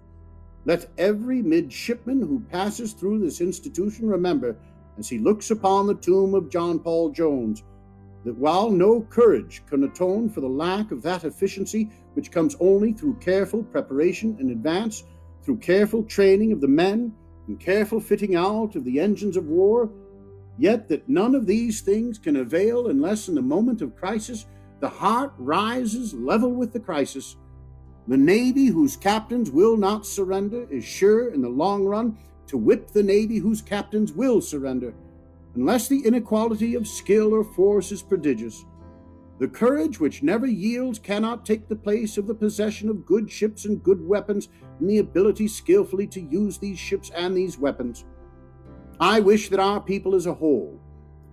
Let 0.65 0.91
every 0.99 1.43
midshipman 1.43 2.23
who 2.23 2.43
passes 2.51 2.93
through 2.93 3.21
this 3.21 3.41
institution 3.41 4.09
remember, 4.09 4.57
as 4.99 5.09
he 5.09 5.21
looks 5.21 5.53
upon 5.53 5.87
the 5.87 5.95
tomb 5.95 6.35
of 6.35 6.51
John 6.51 6.81
Paul 6.81 7.11
Jones, 7.11 7.63
that 8.25 8.37
while 8.37 8.71
no 8.71 9.03
courage 9.03 9.63
can 9.67 9.85
atone 9.85 10.29
for 10.29 10.41
the 10.41 10.49
lack 10.49 10.91
of 10.91 11.03
that 11.03 11.25
efficiency 11.25 11.91
which 12.15 12.31
comes 12.31 12.57
only 12.61 12.93
through 12.93 13.15
careful 13.15 13.63
preparation 13.63 14.37
in 14.39 14.51
advance, 14.51 15.05
through 15.43 15.57
careful 15.59 16.03
training 16.05 16.53
of 16.53 16.61
the 16.61 16.69
men, 16.69 17.13
and 17.49 17.59
careful 17.59 18.01
fitting 18.01 18.37
out 18.37 18.77
of 18.77 18.85
the 18.85 19.01
engines 19.01 19.37
of 19.37 19.47
war, 19.47 19.91
yet 20.59 20.89
that 20.89 21.09
none 21.09 21.35
of 21.35 21.47
these 21.47 21.81
things 21.81 22.19
can 22.19 22.37
avail 22.37 22.89
unless 22.89 23.29
in 23.29 23.35
the 23.35 23.43
moment 23.43 23.83
of 23.83 23.97
crisis 23.97 24.47
the 24.81 24.89
heart 24.89 25.33
rises 25.39 26.15
level 26.15 26.53
with 26.53 26.73
the 26.73 26.81
crisis. 26.81 27.37
The 28.09 28.17
Navy 28.17 28.67
whose 28.67 28.97
captains 28.97 29.51
will 29.51 29.77
not 29.77 30.07
surrender 30.07 30.67
is 30.71 30.85
sure 30.85 31.33
in 31.33 31.41
the 31.41 31.49
long 31.49 31.85
run 31.85 32.19
to 32.49 32.59
whip 32.59 32.89
the 32.89 33.03
Navy 33.03 33.39
whose 33.39 33.63
captains 33.63 34.13
will 34.13 34.41
surrender, 34.41 34.93
unless 35.55 35.89
the 35.89 36.05
inequality 36.05 36.75
of 36.75 36.89
skill 36.89 37.33
or 37.35 37.45
force 37.45 37.93
is 37.93 38.03
prodigious. 38.03 38.65
The 39.39 39.49
courage 39.49 39.99
which 39.99 40.23
never 40.23 40.47
yields 40.47 40.99
cannot 40.99 41.45
take 41.45 41.69
the 41.69 41.77
place 41.77 42.17
of 42.17 42.27
the 42.27 42.35
possession 42.35 42.89
of 42.89 43.05
good 43.05 43.31
ships 43.31 43.65
and 43.65 43.83
good 43.83 44.07
weapons, 44.07 44.49
and 44.79 44.89
the 44.89 44.99
ability 44.99 45.49
skillfully 45.49 46.07
to 46.09 46.21
use 46.21 46.59
these 46.59 46.79
ships 46.79 47.11
and 47.11 47.37
these 47.37 47.59
weapons. 47.59 48.05
I 49.01 49.21
wish 49.21 49.49
that 49.49 49.59
our 49.59 49.81
people 49.81 50.15
as 50.15 50.27
a 50.27 50.35
whole, 50.35 50.79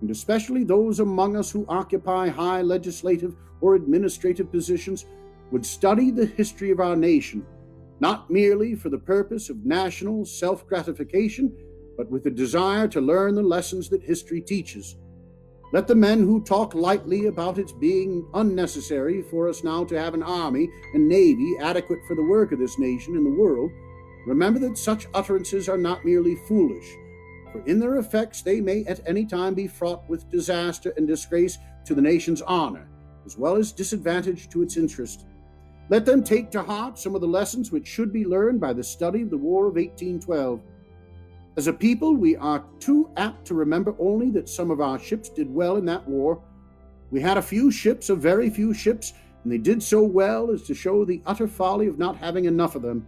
and 0.00 0.10
especially 0.10 0.64
those 0.64 0.98
among 0.98 1.36
us 1.36 1.50
who 1.50 1.64
occupy 1.68 2.28
high 2.28 2.62
legislative 2.62 3.36
or 3.60 3.74
administrative 3.74 4.50
positions, 4.50 5.06
would 5.52 5.64
study 5.64 6.10
the 6.10 6.26
history 6.26 6.70
of 6.70 6.80
our 6.80 6.96
nation, 6.96 7.46
not 8.00 8.30
merely 8.30 8.74
for 8.74 8.88
the 8.88 8.98
purpose 8.98 9.50
of 9.50 9.64
national 9.64 10.24
self 10.24 10.66
gratification, 10.66 11.54
but 12.00 12.10
with 12.10 12.24
the 12.24 12.30
desire 12.30 12.88
to 12.88 12.98
learn 12.98 13.34
the 13.34 13.42
lessons 13.42 13.90
that 13.90 14.02
history 14.02 14.40
teaches 14.40 14.96
let 15.74 15.86
the 15.86 15.94
men 15.94 16.20
who 16.20 16.42
talk 16.42 16.74
lightly 16.74 17.26
about 17.26 17.58
its 17.58 17.72
being 17.72 18.26
unnecessary 18.32 19.20
for 19.20 19.50
us 19.50 19.62
now 19.62 19.84
to 19.84 19.98
have 19.98 20.14
an 20.14 20.22
army 20.22 20.70
and 20.94 21.06
navy 21.06 21.56
adequate 21.60 22.00
for 22.08 22.16
the 22.16 22.24
work 22.24 22.52
of 22.52 22.58
this 22.58 22.78
nation 22.78 23.16
and 23.16 23.26
the 23.26 23.38
world 23.38 23.70
remember 24.26 24.58
that 24.60 24.78
such 24.78 25.06
utterances 25.14 25.68
are 25.68 25.78
not 25.78 26.04
merely 26.04 26.36
foolish, 26.48 26.96
for 27.52 27.64
in 27.66 27.78
their 27.78 27.98
effects 27.98 28.42
they 28.42 28.60
may 28.60 28.84
at 28.84 29.00
any 29.06 29.24
time 29.24 29.54
be 29.54 29.66
fraught 29.66 30.08
with 30.08 30.30
disaster 30.30 30.92
and 30.96 31.06
disgrace 31.06 31.58
to 31.84 31.94
the 31.94 32.02
nation's 32.02 32.42
honor, 32.42 32.88
as 33.26 33.36
well 33.36 33.56
as 33.56 33.72
disadvantage 33.72 34.48
to 34.48 34.62
its 34.62 34.76
interest. 34.76 35.26
Let 35.88 36.06
them 36.06 36.22
take 36.22 36.50
to 36.52 36.62
heart 36.62 36.98
some 36.98 37.14
of 37.14 37.20
the 37.20 37.28
lessons 37.28 37.72
which 37.72 37.86
should 37.86 38.12
be 38.12 38.24
learned 38.24 38.60
by 38.60 38.72
the 38.72 38.84
study 38.84 39.22
of 39.22 39.30
the 39.30 39.38
War 39.38 39.66
of 39.66 39.74
1812 39.74 40.60
as 41.56 41.66
a 41.66 41.72
people, 41.72 42.14
we 42.14 42.36
are 42.36 42.64
too 42.78 43.10
apt 43.16 43.46
to 43.46 43.54
remember 43.54 43.94
only 43.98 44.30
that 44.30 44.48
some 44.48 44.70
of 44.70 44.80
our 44.80 44.98
ships 44.98 45.28
did 45.28 45.52
well 45.52 45.76
in 45.76 45.84
that 45.86 46.06
war. 46.06 46.42
We 47.10 47.20
had 47.20 47.36
a 47.36 47.42
few 47.42 47.70
ships, 47.70 48.08
a 48.08 48.14
very 48.14 48.48
few 48.50 48.72
ships, 48.72 49.12
and 49.42 49.52
they 49.52 49.58
did 49.58 49.82
so 49.82 50.02
well 50.02 50.50
as 50.50 50.62
to 50.62 50.74
show 50.74 51.04
the 51.04 51.22
utter 51.26 51.48
folly 51.48 51.86
of 51.86 51.98
not 51.98 52.16
having 52.16 52.44
enough 52.44 52.76
of 52.76 52.82
them. 52.82 53.06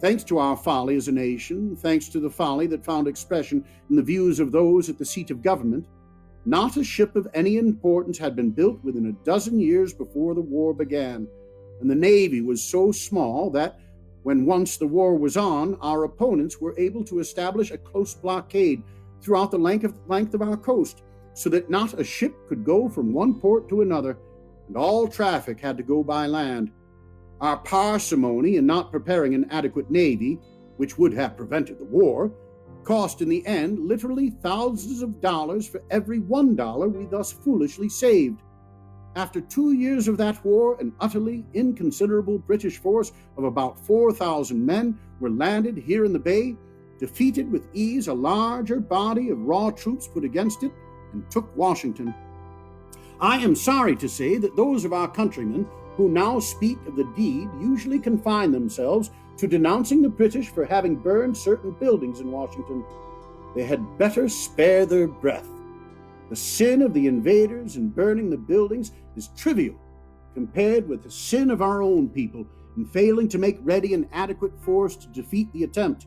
Thanks 0.00 0.24
to 0.24 0.38
our 0.38 0.56
folly 0.56 0.96
as 0.96 1.08
a 1.08 1.12
nation, 1.12 1.76
thanks 1.76 2.08
to 2.08 2.20
the 2.20 2.30
folly 2.30 2.66
that 2.68 2.84
found 2.84 3.06
expression 3.06 3.64
in 3.88 3.96
the 3.96 4.02
views 4.02 4.40
of 4.40 4.50
those 4.50 4.88
at 4.88 4.98
the 4.98 5.04
seat 5.04 5.30
of 5.30 5.42
government, 5.42 5.86
not 6.46 6.78
a 6.78 6.84
ship 6.84 7.16
of 7.16 7.28
any 7.34 7.58
importance 7.58 8.16
had 8.16 8.34
been 8.34 8.50
built 8.50 8.82
within 8.82 9.06
a 9.06 9.24
dozen 9.24 9.60
years 9.60 9.92
before 9.92 10.34
the 10.34 10.40
war 10.40 10.72
began, 10.72 11.28
and 11.80 11.90
the 11.90 11.94
Navy 11.94 12.40
was 12.40 12.64
so 12.64 12.90
small 12.90 13.50
that, 13.50 13.78
when 14.22 14.44
once 14.44 14.76
the 14.76 14.86
war 14.86 15.16
was 15.16 15.36
on, 15.36 15.76
our 15.80 16.04
opponents 16.04 16.60
were 16.60 16.78
able 16.78 17.04
to 17.04 17.20
establish 17.20 17.70
a 17.70 17.78
close 17.78 18.14
blockade 18.14 18.82
throughout 19.20 19.50
the 19.50 19.58
length 19.58 19.84
of, 19.84 19.94
length 20.08 20.34
of 20.34 20.42
our 20.42 20.56
coast, 20.56 21.02
so 21.34 21.48
that 21.50 21.70
not 21.70 21.98
a 21.98 22.04
ship 22.04 22.34
could 22.48 22.64
go 22.64 22.88
from 22.88 23.12
one 23.12 23.38
port 23.40 23.68
to 23.68 23.82
another, 23.82 24.18
and 24.68 24.76
all 24.76 25.08
traffic 25.08 25.60
had 25.60 25.76
to 25.76 25.82
go 25.82 26.02
by 26.02 26.26
land. 26.26 26.70
Our 27.40 27.56
parsimony 27.58 28.56
in 28.56 28.66
not 28.66 28.92
preparing 28.92 29.34
an 29.34 29.46
adequate 29.50 29.90
navy, 29.90 30.38
which 30.76 30.98
would 30.98 31.14
have 31.14 31.36
prevented 31.36 31.78
the 31.78 31.84
war, 31.84 32.32
cost 32.84 33.22
in 33.22 33.28
the 33.28 33.46
end 33.46 33.78
literally 33.78 34.30
thousands 34.30 35.02
of 35.02 35.20
dollars 35.20 35.66
for 35.66 35.82
every 35.90 36.18
one 36.18 36.56
dollar 36.56 36.88
we 36.88 37.06
thus 37.06 37.32
foolishly 37.32 37.88
saved. 37.88 38.40
After 39.16 39.40
two 39.40 39.72
years 39.72 40.06
of 40.06 40.16
that 40.18 40.44
war, 40.44 40.76
an 40.80 40.92
utterly 41.00 41.44
inconsiderable 41.52 42.38
British 42.38 42.78
force 42.78 43.12
of 43.36 43.44
about 43.44 43.84
4,000 43.84 44.64
men 44.64 44.98
were 45.18 45.30
landed 45.30 45.76
here 45.76 46.04
in 46.04 46.12
the 46.12 46.18
bay, 46.18 46.56
defeated 46.98 47.50
with 47.50 47.66
ease 47.74 48.06
a 48.06 48.14
larger 48.14 48.78
body 48.78 49.30
of 49.30 49.40
raw 49.40 49.70
troops 49.70 50.06
put 50.06 50.24
against 50.24 50.62
it, 50.62 50.72
and 51.12 51.28
took 51.28 51.54
Washington. 51.56 52.14
I 53.20 53.38
am 53.38 53.56
sorry 53.56 53.96
to 53.96 54.08
say 54.08 54.38
that 54.38 54.54
those 54.54 54.84
of 54.84 54.92
our 54.92 55.08
countrymen 55.08 55.66
who 55.96 56.08
now 56.08 56.38
speak 56.38 56.78
of 56.86 56.94
the 56.94 57.12
deed 57.16 57.48
usually 57.60 57.98
confine 57.98 58.52
themselves 58.52 59.10
to 59.38 59.48
denouncing 59.48 60.02
the 60.02 60.08
British 60.08 60.50
for 60.50 60.64
having 60.64 60.94
burned 60.94 61.36
certain 61.36 61.72
buildings 61.72 62.20
in 62.20 62.30
Washington. 62.30 62.84
They 63.56 63.64
had 63.64 63.98
better 63.98 64.28
spare 64.28 64.86
their 64.86 65.08
breath. 65.08 65.48
The 66.30 66.36
sin 66.36 66.80
of 66.80 66.94
the 66.94 67.08
invaders 67.08 67.76
in 67.76 67.88
burning 67.88 68.30
the 68.30 68.36
buildings 68.36 68.92
is 69.16 69.28
trivial 69.36 69.76
compared 70.34 70.88
with 70.88 71.02
the 71.02 71.10
sin 71.10 71.50
of 71.50 71.62
our 71.62 71.82
own 71.82 72.08
people 72.08 72.46
in 72.76 72.84
failing 72.84 73.28
to 73.28 73.38
make 73.38 73.58
ready 73.62 73.94
an 73.94 74.08
adequate 74.12 74.56
force 74.62 74.96
to 74.96 75.08
defeat 75.08 75.52
the 75.52 75.64
attempt. 75.64 76.06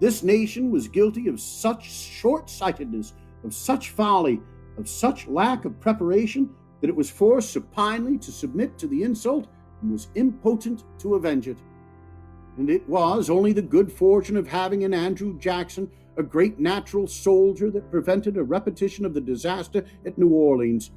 This 0.00 0.22
nation 0.22 0.70
was 0.70 0.86
guilty 0.86 1.28
of 1.28 1.40
such 1.40 1.90
short 1.90 2.48
sightedness, 2.48 3.14
of 3.44 3.54
such 3.54 3.90
folly, 3.90 4.40
of 4.76 4.88
such 4.88 5.26
lack 5.26 5.64
of 5.64 5.80
preparation 5.80 6.50
that 6.80 6.90
it 6.90 6.94
was 6.94 7.10
forced 7.10 7.50
supinely 7.50 8.18
to 8.18 8.30
submit 8.30 8.78
to 8.78 8.86
the 8.86 9.02
insult 9.02 9.48
and 9.82 9.90
was 9.90 10.08
impotent 10.14 10.84
to 11.00 11.14
avenge 11.14 11.48
it. 11.48 11.58
And 12.58 12.70
it 12.70 12.88
was 12.88 13.30
only 13.30 13.52
the 13.52 13.62
good 13.62 13.90
fortune 13.90 14.36
of 14.36 14.46
having 14.46 14.82
in 14.82 14.94
Andrew 14.94 15.38
Jackson 15.38 15.90
a 16.16 16.22
great 16.22 16.58
natural 16.58 17.06
soldier 17.06 17.70
that 17.70 17.90
prevented 17.90 18.36
a 18.36 18.42
repetition 18.42 19.04
of 19.04 19.14
the 19.14 19.20
disaster 19.20 19.84
at 20.04 20.18
New 20.18 20.30
Orleans. 20.30 20.90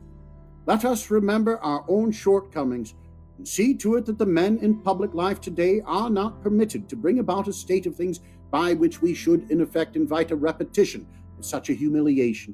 Let 0.67 0.85
us 0.85 1.09
remember 1.09 1.57
our 1.57 1.83
own 1.87 2.11
shortcomings 2.11 2.93
and 3.37 3.47
see 3.47 3.73
to 3.75 3.95
it 3.95 4.05
that 4.05 4.19
the 4.19 4.25
men 4.25 4.59
in 4.59 4.81
public 4.81 5.15
life 5.15 5.41
today 5.41 5.81
are 5.85 6.09
not 6.09 6.43
permitted 6.43 6.87
to 6.89 6.95
bring 6.95 7.17
about 7.17 7.47
a 7.47 7.53
state 7.53 7.87
of 7.87 7.95
things 7.95 8.19
by 8.51 8.73
which 8.73 9.01
we 9.01 9.15
should, 9.15 9.49
in 9.49 9.61
effect, 9.61 9.95
invite 9.95 10.29
a 10.29 10.35
repetition 10.35 11.07
of 11.39 11.45
such 11.45 11.69
a 11.69 11.73
humiliation. 11.73 12.53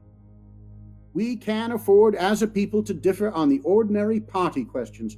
We 1.14 1.36
can 1.36 1.74
afford 1.74 2.16
as 2.16 2.42
a 2.42 2.48
people 2.48 2.82
to 2.84 2.94
differ 2.94 3.32
on 3.32 3.50
the 3.50 3.60
ordinary 3.66 4.22
party 4.22 4.64
questions, 4.64 5.18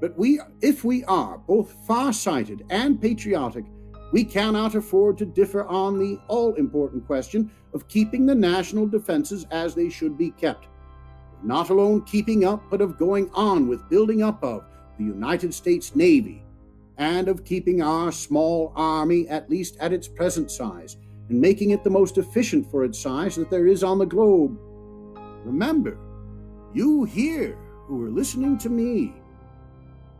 but 0.00 0.18
we, 0.18 0.40
if 0.60 0.84
we 0.84 1.04
are 1.04 1.38
both 1.38 1.72
far-sighted 1.86 2.64
and 2.68 3.00
patriotic, 3.00 3.64
we 4.12 4.24
cannot 4.24 4.74
afford 4.74 5.16
to 5.18 5.24
differ 5.24 5.64
on 5.64 5.98
the 5.98 6.18
all 6.28 6.52
important 6.54 7.06
question 7.06 7.50
of 7.72 7.88
keeping 7.88 8.26
the 8.26 8.34
national 8.34 8.86
defenses 8.86 9.46
as 9.50 9.74
they 9.74 9.88
should 9.88 10.18
be 10.18 10.32
kept. 10.32 10.66
Not 11.42 11.70
alone 11.70 12.02
keeping 12.02 12.44
up, 12.44 12.62
but 12.70 12.80
of 12.80 12.98
going 12.98 13.30
on 13.32 13.68
with 13.68 13.88
building 13.88 14.22
up 14.22 14.42
of 14.44 14.64
the 14.98 15.04
United 15.04 15.54
States 15.54 15.96
Navy, 15.96 16.42
and 16.98 17.28
of 17.28 17.44
keeping 17.44 17.80
our 17.80 18.12
small 18.12 18.72
army 18.76 19.26
at 19.28 19.48
least 19.48 19.76
at 19.80 19.92
its 19.92 20.06
present 20.06 20.50
size, 20.50 20.98
and 21.30 21.40
making 21.40 21.70
it 21.70 21.82
the 21.82 21.90
most 21.90 22.18
efficient 22.18 22.70
for 22.70 22.84
its 22.84 22.98
size 22.98 23.36
that 23.36 23.50
there 23.50 23.66
is 23.66 23.82
on 23.82 23.98
the 23.98 24.04
globe. 24.04 24.58
Remember, 25.44 25.96
you 26.74 27.04
here 27.04 27.56
who 27.86 28.04
are 28.04 28.10
listening 28.10 28.58
to 28.58 28.68
me, 28.68 29.14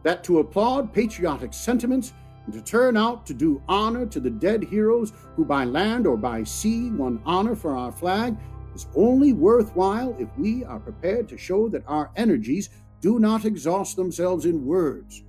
that 0.02 0.24
to 0.24 0.38
applaud 0.38 0.92
patriotic 0.94 1.52
sentiments 1.52 2.14
and 2.46 2.54
to 2.54 2.62
turn 2.62 2.96
out 2.96 3.26
to 3.26 3.34
do 3.34 3.62
honor 3.68 4.06
to 4.06 4.18
the 4.18 4.30
dead 4.30 4.64
heroes 4.64 5.12
who 5.36 5.44
by 5.44 5.64
land 5.64 6.06
or 6.06 6.16
by 6.16 6.42
sea 6.42 6.90
won 6.90 7.20
honor 7.26 7.54
for 7.54 7.76
our 7.76 7.92
flag 7.92 8.36
is 8.74 8.86
only 8.94 9.32
worthwhile 9.32 10.14
if 10.18 10.28
we 10.36 10.64
are 10.64 10.80
prepared 10.80 11.28
to 11.28 11.38
show 11.38 11.68
that 11.68 11.84
our 11.86 12.10
energies 12.16 12.70
do 13.00 13.18
not 13.18 13.44
exhaust 13.44 13.96
themselves 13.96 14.44
in 14.44 14.66
words. 14.66 15.24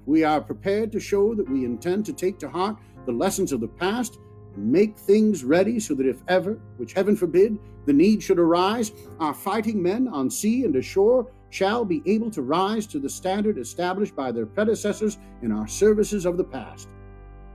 If 0.00 0.06
we 0.06 0.24
are 0.24 0.40
prepared 0.40 0.92
to 0.92 1.00
show 1.00 1.34
that 1.34 1.48
we 1.48 1.64
intend 1.64 2.06
to 2.06 2.12
take 2.12 2.38
to 2.40 2.48
heart 2.48 2.76
the 3.06 3.12
lessons 3.12 3.52
of 3.52 3.60
the 3.60 3.68
past 3.68 4.18
and 4.54 4.70
make 4.70 4.96
things 4.96 5.44
ready 5.44 5.80
so 5.80 5.94
that 5.94 6.06
if 6.06 6.22
ever, 6.28 6.60
which 6.76 6.92
heaven 6.92 7.16
forbid, 7.16 7.58
the 7.86 7.92
need 7.92 8.22
should 8.22 8.38
arise, 8.38 8.92
our 9.18 9.34
fighting 9.34 9.82
men 9.82 10.08
on 10.08 10.30
sea 10.30 10.64
and 10.64 10.76
ashore 10.76 11.30
shall 11.50 11.84
be 11.84 12.02
able 12.06 12.30
to 12.30 12.42
rise 12.42 12.86
to 12.86 12.98
the 12.98 13.08
standard 13.08 13.58
established 13.58 14.16
by 14.16 14.32
their 14.32 14.46
predecessors 14.46 15.18
in 15.42 15.52
our 15.52 15.66
services 15.66 16.24
of 16.24 16.36
the 16.36 16.44
past. 16.44 16.88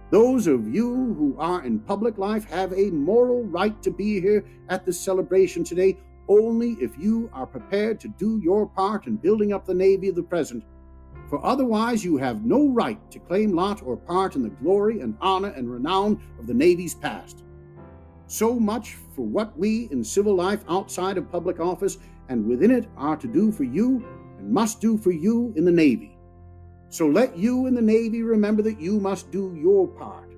Those 0.09 0.47
of 0.47 0.73
you 0.73 1.13
who 1.17 1.35
are 1.37 1.65
in 1.65 1.79
public 1.79 2.17
life 2.17 2.45
have 2.45 2.71
a 2.71 2.91
moral 2.91 3.43
right 3.43 3.81
to 3.83 3.91
be 3.91 4.21
here 4.21 4.45
at 4.69 4.85
this 4.85 4.99
celebration 4.99 5.65
today 5.65 5.97
only 6.29 6.71
if 6.79 6.97
you 6.97 7.29
are 7.33 7.45
prepared 7.45 7.99
to 8.01 8.07
do 8.07 8.39
your 8.41 8.67
part 8.67 9.07
in 9.07 9.17
building 9.17 9.51
up 9.51 9.65
the 9.65 9.73
Navy 9.73 10.09
of 10.09 10.15
the 10.15 10.23
present. 10.23 10.63
For 11.29 11.45
otherwise, 11.45 12.05
you 12.05 12.15
have 12.17 12.45
no 12.45 12.69
right 12.69 12.99
to 13.11 13.19
claim 13.19 13.53
lot 13.53 13.83
or 13.83 13.97
part 13.97 14.35
in 14.35 14.43
the 14.43 14.49
glory 14.49 15.01
and 15.01 15.17
honor 15.19 15.49
and 15.49 15.69
renown 15.69 16.21
of 16.39 16.47
the 16.47 16.53
Navy's 16.53 16.95
past. 16.95 17.43
So 18.27 18.57
much 18.57 18.95
for 19.13 19.25
what 19.25 19.57
we 19.57 19.89
in 19.91 20.03
civil 20.03 20.35
life 20.35 20.63
outside 20.69 21.17
of 21.17 21.31
public 21.31 21.59
office 21.59 21.97
and 22.29 22.45
within 22.45 22.71
it 22.71 22.87
are 22.97 23.17
to 23.17 23.27
do 23.27 23.51
for 23.51 23.63
you 23.63 24.05
and 24.37 24.51
must 24.51 24.79
do 24.79 24.97
for 24.97 25.11
you 25.11 25.53
in 25.57 25.65
the 25.65 25.71
Navy. 25.71 26.16
So 26.89 27.07
let 27.07 27.37
you 27.37 27.67
in 27.67 27.75
the 27.75 27.81
Navy 27.81 28.23
remember 28.23 28.61
that 28.63 28.79
you 28.79 28.99
must 28.99 29.31
do 29.31 29.57
your 29.61 29.87
part. 29.87 30.33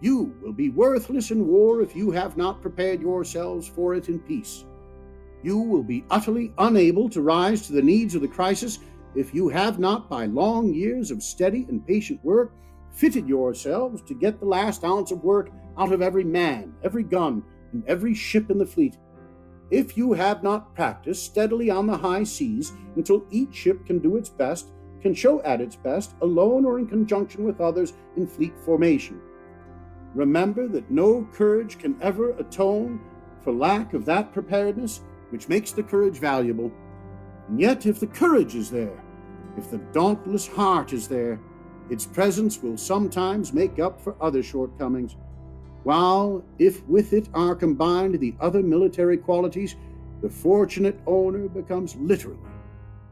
You 0.00 0.34
will 0.42 0.52
be 0.52 0.70
worthless 0.70 1.30
in 1.30 1.46
war 1.46 1.80
if 1.80 1.96
you 1.96 2.10
have 2.10 2.36
not 2.36 2.60
prepared 2.60 3.00
yourselves 3.00 3.66
for 3.66 3.94
it 3.94 4.08
in 4.08 4.18
peace. 4.18 4.64
You 5.42 5.58
will 5.58 5.82
be 5.82 6.04
utterly 6.10 6.52
unable 6.58 7.08
to 7.10 7.22
rise 7.22 7.66
to 7.66 7.72
the 7.72 7.82
needs 7.82 8.14
of 8.14 8.22
the 8.22 8.28
crisis 8.28 8.78
if 9.14 9.32
you 9.32 9.48
have 9.48 9.78
not, 9.78 10.08
by 10.10 10.26
long 10.26 10.74
years 10.74 11.10
of 11.10 11.22
steady 11.22 11.66
and 11.68 11.86
patient 11.86 12.24
work, 12.24 12.52
fitted 12.90 13.28
yourselves 13.28 14.02
to 14.02 14.14
get 14.14 14.40
the 14.40 14.46
last 14.46 14.84
ounce 14.84 15.12
of 15.12 15.22
work 15.22 15.50
out 15.78 15.92
of 15.92 16.02
every 16.02 16.24
man, 16.24 16.74
every 16.82 17.04
gun, 17.04 17.42
and 17.72 17.84
every 17.86 18.14
ship 18.14 18.50
in 18.50 18.58
the 18.58 18.66
fleet. 18.66 18.96
If 19.70 19.96
you 19.96 20.12
have 20.12 20.42
not 20.42 20.74
practiced 20.74 21.24
steadily 21.24 21.70
on 21.70 21.86
the 21.86 21.96
high 21.96 22.24
seas 22.24 22.72
until 22.96 23.24
each 23.30 23.54
ship 23.54 23.86
can 23.86 24.00
do 24.00 24.16
its 24.16 24.28
best, 24.28 24.72
can 25.04 25.14
show 25.14 25.42
at 25.42 25.60
its 25.60 25.76
best, 25.76 26.14
alone 26.22 26.64
or 26.64 26.78
in 26.78 26.86
conjunction 26.86 27.44
with 27.44 27.60
others 27.60 27.92
in 28.16 28.26
fleet 28.26 28.54
formation. 28.64 29.20
Remember 30.14 30.66
that 30.66 30.90
no 30.90 31.28
courage 31.30 31.78
can 31.78 31.94
ever 32.00 32.30
atone 32.38 32.98
for 33.42 33.52
lack 33.52 33.92
of 33.92 34.06
that 34.06 34.32
preparedness 34.32 35.02
which 35.28 35.46
makes 35.46 35.72
the 35.72 35.82
courage 35.82 36.16
valuable. 36.16 36.72
And 37.48 37.60
yet, 37.60 37.84
if 37.84 38.00
the 38.00 38.06
courage 38.06 38.54
is 38.54 38.70
there, 38.70 39.04
if 39.58 39.70
the 39.70 39.78
dauntless 39.92 40.46
heart 40.46 40.94
is 40.94 41.06
there, 41.06 41.38
its 41.90 42.06
presence 42.06 42.62
will 42.62 42.78
sometimes 42.78 43.52
make 43.52 43.78
up 43.78 44.00
for 44.00 44.16
other 44.22 44.42
shortcomings, 44.42 45.16
while 45.82 46.42
if 46.58 46.82
with 46.86 47.12
it 47.12 47.28
are 47.34 47.54
combined 47.54 48.18
the 48.18 48.34
other 48.40 48.62
military 48.62 49.18
qualities, 49.18 49.76
the 50.22 50.30
fortunate 50.30 50.98
owner 51.06 51.46
becomes 51.46 51.94
literally 51.96 52.38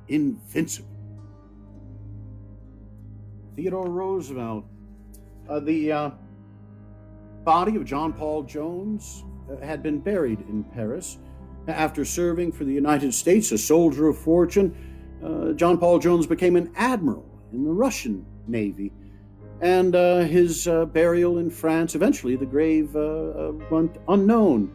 invincible. 0.08 0.91
Theodore 3.56 3.88
Roosevelt. 3.88 4.64
Uh, 5.48 5.60
the 5.60 5.92
uh, 5.92 6.10
body 7.44 7.76
of 7.76 7.84
John 7.84 8.12
Paul 8.12 8.44
Jones 8.44 9.24
uh, 9.50 9.64
had 9.64 9.82
been 9.82 9.98
buried 9.98 10.40
in 10.40 10.64
Paris. 10.64 11.18
After 11.68 12.04
serving 12.04 12.52
for 12.52 12.64
the 12.64 12.72
United 12.72 13.12
States, 13.14 13.52
a 13.52 13.58
soldier 13.58 14.08
of 14.08 14.18
fortune, 14.18 14.74
uh, 15.22 15.52
John 15.52 15.78
Paul 15.78 15.98
Jones 15.98 16.26
became 16.26 16.56
an 16.56 16.72
admiral 16.76 17.24
in 17.52 17.64
the 17.64 17.70
Russian 17.70 18.24
Navy. 18.46 18.92
And 19.60 19.94
uh, 19.94 20.20
his 20.20 20.66
uh, 20.66 20.86
burial 20.86 21.38
in 21.38 21.48
France, 21.50 21.94
eventually 21.94 22.34
the 22.34 22.46
grave 22.46 22.96
uh, 22.96 23.00
uh, 23.00 23.52
went 23.70 23.98
unknown. 24.08 24.72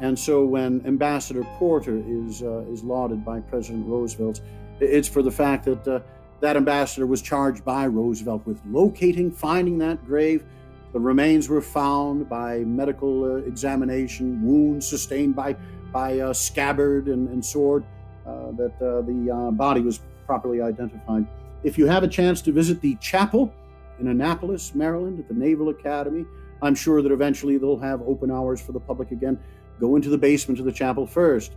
And 0.00 0.16
so 0.16 0.44
when 0.44 0.86
Ambassador 0.86 1.42
Porter 1.58 2.02
is, 2.06 2.42
is 2.42 2.84
lauded 2.84 3.24
by 3.24 3.40
President 3.40 3.86
Roosevelt, 3.86 4.40
it's 4.78 5.08
for 5.08 5.22
the 5.22 5.30
fact 5.30 5.64
that 5.64 6.04
that 6.40 6.56
ambassador 6.56 7.06
was 7.06 7.22
charged 7.22 7.64
by 7.64 7.86
Roosevelt 7.86 8.46
with 8.46 8.60
locating, 8.66 9.30
finding 9.30 9.78
that 9.78 10.04
grave. 10.06 10.44
The 10.92 11.00
remains 11.00 11.48
were 11.48 11.60
found 11.60 12.28
by 12.28 12.58
medical 12.58 13.24
uh, 13.24 13.36
examination, 13.46 14.42
wounds 14.42 14.88
sustained 14.88 15.36
by, 15.36 15.56
by 15.92 16.18
uh, 16.18 16.32
scabbard 16.32 17.06
and, 17.06 17.28
and 17.28 17.44
sword, 17.44 17.84
uh, 18.26 18.52
that 18.52 18.78
the 18.78 19.52
body 19.52 19.80
was 19.80 20.00
properly 20.26 20.60
identified. 20.60 21.26
If 21.62 21.76
you 21.76 21.86
have 21.86 22.02
a 22.02 22.08
chance 22.08 22.40
to 22.42 22.52
visit 22.52 22.80
the 22.80 22.96
chapel 22.96 23.52
in 23.98 24.08
Annapolis, 24.08 24.74
Maryland, 24.74 25.20
at 25.20 25.28
the 25.28 25.34
Naval 25.34 25.68
Academy, 25.68 26.24
I'm 26.62 26.74
sure 26.74 27.02
that 27.02 27.12
eventually 27.12 27.58
they'll 27.58 27.78
have 27.78 28.02
open 28.02 28.30
hours 28.30 28.60
for 28.60 28.72
the 28.72 28.80
public 28.80 29.12
again. 29.12 29.38
Go 29.78 29.96
into 29.96 30.08
the 30.08 30.18
basement 30.18 30.58
of 30.58 30.66
the 30.66 30.72
chapel 30.72 31.06
first. 31.06 31.52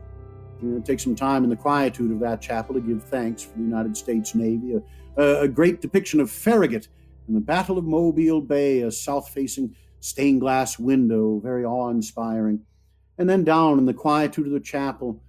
You 0.64 0.70
know, 0.70 0.82
take 0.82 1.01
some 1.01 1.16
time 1.16 1.43
in 1.43 1.49
the 1.49 1.57
quietude 1.57 2.11
of 2.11 2.20
that 2.22 2.41
chapel 2.41 2.74
to 2.76 2.82
give 2.82 3.03
thanks 3.03 3.43
for 3.43 3.57
the 3.57 3.64
United 3.64 3.97
States 3.97 4.34
Navy. 4.34 4.76
A, 5.18 5.41
a 5.41 5.47
great 5.47 5.82
depiction 5.82 6.22
of 6.22 6.32
Farragut 6.32 6.88
and 7.28 7.36
the 7.36 7.41
Battle 7.41 7.78
of 7.78 7.84
Mobile 7.84 8.39
Bay, 8.39 8.82
a 8.82 8.91
south 8.91 9.30
facing 9.30 9.76
stained 9.99 10.39
glass 10.39 10.80
window, 10.80 11.39
very 11.43 11.66
awe 11.66 11.89
inspiring. 11.89 12.61
And 13.18 13.30
then 13.30 13.43
down 13.43 13.78
in 13.78 13.86
the 13.86 13.93
quietude 13.93 14.47
of 14.47 14.53
the 14.53 14.59
chapel, 14.59 15.22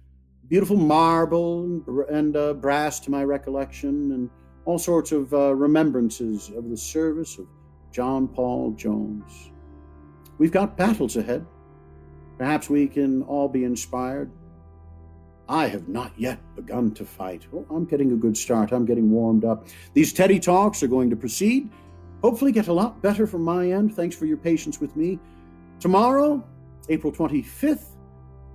beautiful 0.47 0.77
marble 0.77 1.83
and, 2.09 2.35
uh, 2.35 2.53
brass 2.53 2.99
to 3.01 3.11
my 3.11 3.23
recollection, 3.23 4.11
and 4.13 4.29
all 4.63 4.79
sorts 4.79 5.11
of 5.11 5.33
uh, 5.33 5.53
remembrances 5.53 6.49
of 6.55 6.69
the 6.69 6.77
service 6.77 7.37
of 7.37 7.47
John 7.91 8.27
Paul 8.27 8.71
Jones. 8.71 9.51
We've 10.37 10.51
got 10.51 10.77
battles 10.77 11.17
ahead. 11.17 11.45
Perhaps 12.37 12.69
we 12.69 12.87
can 12.87 13.21
all 13.23 13.47
be 13.47 13.63
inspired. 13.63 14.31
I 15.47 15.67
have 15.67 15.87
not 15.87 16.11
yet 16.17 16.39
begun 16.55 16.91
to 16.95 17.05
fight. 17.05 17.45
Oh, 17.53 17.65
I'm 17.69 17.85
getting 17.85 18.11
a 18.11 18.15
good 18.15 18.35
start. 18.35 18.71
I'm 18.71 18.85
getting 18.85 19.11
warmed 19.11 19.45
up. 19.45 19.67
These 19.93 20.13
Teddy 20.13 20.39
Talks 20.39 20.81
are 20.81 20.87
going 20.87 21.09
to 21.09 21.15
proceed. 21.15 21.69
Hopefully, 22.23 22.51
get 22.51 22.67
a 22.67 22.73
lot 22.73 23.01
better 23.01 23.27
from 23.27 23.43
my 23.43 23.71
end. 23.71 23.95
Thanks 23.95 24.15
for 24.15 24.25
your 24.25 24.37
patience 24.37 24.81
with 24.81 24.95
me. 24.95 25.19
Tomorrow, 25.79 26.43
April 26.89 27.13
25th, 27.13 27.95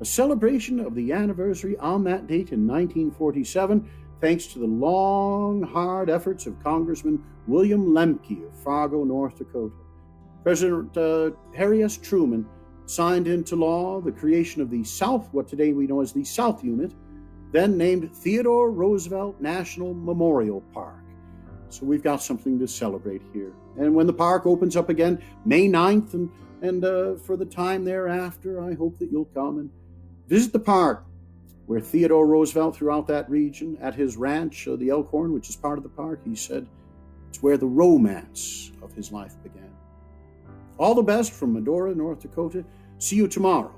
a 0.00 0.04
celebration 0.04 0.80
of 0.80 0.94
the 0.94 1.12
anniversary 1.12 1.76
on 1.76 2.02
that 2.04 2.26
date 2.26 2.52
in 2.52 2.66
1947, 2.66 3.88
thanks 4.20 4.46
to 4.46 4.58
the 4.58 4.66
long, 4.66 5.62
hard 5.62 6.10
efforts 6.10 6.46
of 6.46 6.60
Congressman 6.62 7.22
William 7.46 7.86
Lemke 7.86 8.46
of 8.46 8.54
Fargo, 8.62 9.04
North 9.04 9.38
Dakota. 9.38 9.74
President 10.42 10.96
uh, 10.96 11.30
Harry 11.54 11.82
S. 11.82 11.96
Truman 11.96 12.46
signed 12.90 13.28
into 13.28 13.54
law 13.54 14.00
the 14.00 14.10
creation 14.10 14.60
of 14.60 14.70
the 14.70 14.82
South, 14.82 15.28
what 15.32 15.46
today 15.46 15.72
we 15.72 15.86
know 15.86 16.00
as 16.00 16.12
the 16.12 16.24
South 16.24 16.64
Unit, 16.64 16.92
then 17.52 17.78
named 17.78 18.14
Theodore 18.14 18.70
Roosevelt 18.70 19.40
National 19.40 19.94
Memorial 19.94 20.60
Park. 20.74 20.96
So 21.68 21.86
we've 21.86 22.02
got 22.02 22.22
something 22.22 22.58
to 22.58 22.66
celebrate 22.66 23.22
here. 23.32 23.52
And 23.78 23.94
when 23.94 24.06
the 24.06 24.12
park 24.12 24.44
opens 24.44 24.76
up 24.76 24.88
again, 24.88 25.22
May 25.44 25.68
9th, 25.68 26.14
and, 26.14 26.30
and 26.62 26.84
uh, 26.84 27.14
for 27.14 27.36
the 27.36 27.44
time 27.44 27.84
thereafter, 27.84 28.60
I 28.60 28.74
hope 28.74 28.98
that 28.98 29.10
you'll 29.10 29.26
come 29.26 29.58
and 29.58 29.70
visit 30.26 30.52
the 30.52 30.58
park 30.58 31.04
where 31.66 31.80
Theodore 31.80 32.26
Roosevelt, 32.26 32.74
throughout 32.74 33.06
that 33.06 33.30
region, 33.30 33.78
at 33.80 33.94
his 33.94 34.16
ranch, 34.16 34.66
uh, 34.66 34.74
the 34.74 34.90
Elkhorn, 34.90 35.32
which 35.32 35.48
is 35.48 35.54
part 35.54 35.78
of 35.78 35.84
the 35.84 35.90
park, 35.90 36.20
he 36.24 36.34
said 36.34 36.66
it's 37.28 37.40
where 37.40 37.56
the 37.56 37.66
romance 37.66 38.72
of 38.82 38.92
his 38.92 39.12
life 39.12 39.40
began. 39.44 39.70
All 40.78 40.96
the 40.96 41.02
best 41.02 41.32
from 41.32 41.52
Medora, 41.52 41.94
North 41.94 42.22
Dakota. 42.22 42.64
See 43.00 43.16
you 43.16 43.28
tomorrow 43.28 43.72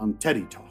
on 0.00 0.14
Teddy 0.14 0.44
Talk. 0.50 0.65